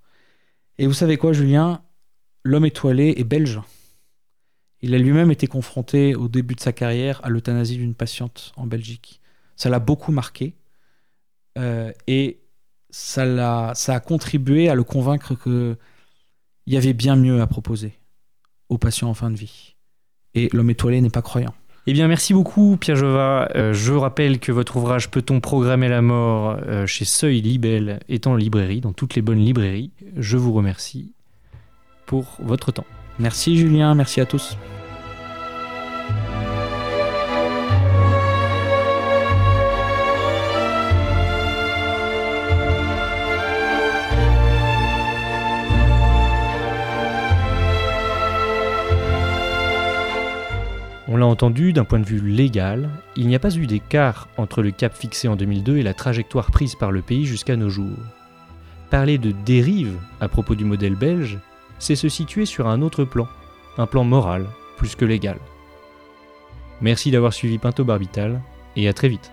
Et 0.78 0.86
vous 0.86 0.94
savez 0.94 1.16
quoi, 1.16 1.32
Julien? 1.32 1.82
L'homme 2.42 2.66
étoilé 2.66 3.14
est 3.16 3.24
belge. 3.24 3.60
Il 4.80 4.94
a 4.94 4.98
lui-même 4.98 5.30
été 5.30 5.46
confronté 5.46 6.14
au 6.14 6.28
début 6.28 6.54
de 6.54 6.60
sa 6.60 6.72
carrière 6.72 7.24
à 7.24 7.30
l'euthanasie 7.30 7.78
d'une 7.78 7.94
patiente 7.94 8.52
en 8.56 8.66
Belgique. 8.66 9.20
Ça 9.56 9.70
l'a 9.70 9.78
beaucoup 9.78 10.12
marqué. 10.12 10.56
Euh, 11.56 11.92
et 12.06 12.40
ça, 12.90 13.22
a, 13.70 13.74
ça 13.74 13.94
a 13.94 14.00
contribué 14.00 14.68
à 14.68 14.74
le 14.74 14.84
convaincre 14.84 15.34
qu'il 15.34 15.76
y 16.66 16.76
avait 16.76 16.92
bien 16.92 17.16
mieux 17.16 17.40
à 17.40 17.46
proposer 17.46 17.98
aux 18.68 18.78
patients 18.78 19.08
en 19.08 19.14
fin 19.14 19.30
de 19.30 19.36
vie. 19.36 19.73
Et 20.34 20.48
l'homme 20.52 20.70
étoilé 20.70 21.00
n'est 21.00 21.10
pas 21.10 21.22
croyant. 21.22 21.54
Eh 21.86 21.92
bien, 21.92 22.08
merci 22.08 22.32
beaucoup, 22.32 22.78
Pierre 22.78 22.96
Jova. 22.96 23.50
Euh, 23.56 23.74
je 23.74 23.92
rappelle 23.92 24.38
que 24.38 24.52
votre 24.52 24.76
ouvrage 24.78 25.10
Peut-on 25.10 25.40
programmer 25.40 25.88
la 25.88 26.00
mort 26.00 26.56
euh, 26.66 26.86
chez 26.86 27.04
Seuil 27.04 27.42
Libelle 27.42 28.00
est 28.08 28.26
en 28.26 28.36
librairie, 28.36 28.80
dans 28.80 28.94
toutes 28.94 29.14
les 29.14 29.22
bonnes 29.22 29.38
librairies. 29.38 29.90
Je 30.16 30.38
vous 30.38 30.54
remercie 30.54 31.12
pour 32.06 32.38
votre 32.42 32.72
temps. 32.72 32.86
Merci, 33.18 33.58
Julien. 33.58 33.94
Merci 33.94 34.22
à 34.22 34.26
tous. 34.26 34.56
On 51.14 51.16
l'a 51.16 51.26
entendu, 51.26 51.72
d'un 51.72 51.84
point 51.84 52.00
de 52.00 52.04
vue 52.04 52.18
légal, 52.18 52.90
il 53.14 53.28
n'y 53.28 53.36
a 53.36 53.38
pas 53.38 53.54
eu 53.54 53.68
d'écart 53.68 54.26
entre 54.36 54.62
le 54.62 54.72
cap 54.72 54.92
fixé 54.92 55.28
en 55.28 55.36
2002 55.36 55.76
et 55.76 55.84
la 55.84 55.94
trajectoire 55.94 56.50
prise 56.50 56.74
par 56.74 56.90
le 56.90 57.02
pays 57.02 57.24
jusqu'à 57.24 57.54
nos 57.54 57.70
jours. 57.70 57.96
Parler 58.90 59.16
de 59.16 59.30
dérive 59.30 59.96
à 60.20 60.26
propos 60.26 60.56
du 60.56 60.64
modèle 60.64 60.96
belge, 60.96 61.38
c'est 61.78 61.94
se 61.94 62.08
situer 62.08 62.46
sur 62.46 62.66
un 62.66 62.82
autre 62.82 63.04
plan, 63.04 63.28
un 63.78 63.86
plan 63.86 64.02
moral 64.02 64.44
plus 64.76 64.96
que 64.96 65.04
légal. 65.04 65.38
Merci 66.80 67.12
d'avoir 67.12 67.32
suivi 67.32 67.58
Pinto 67.58 67.84
Barbital 67.84 68.40
et 68.74 68.88
à 68.88 68.92
très 68.92 69.08
vite. 69.08 69.30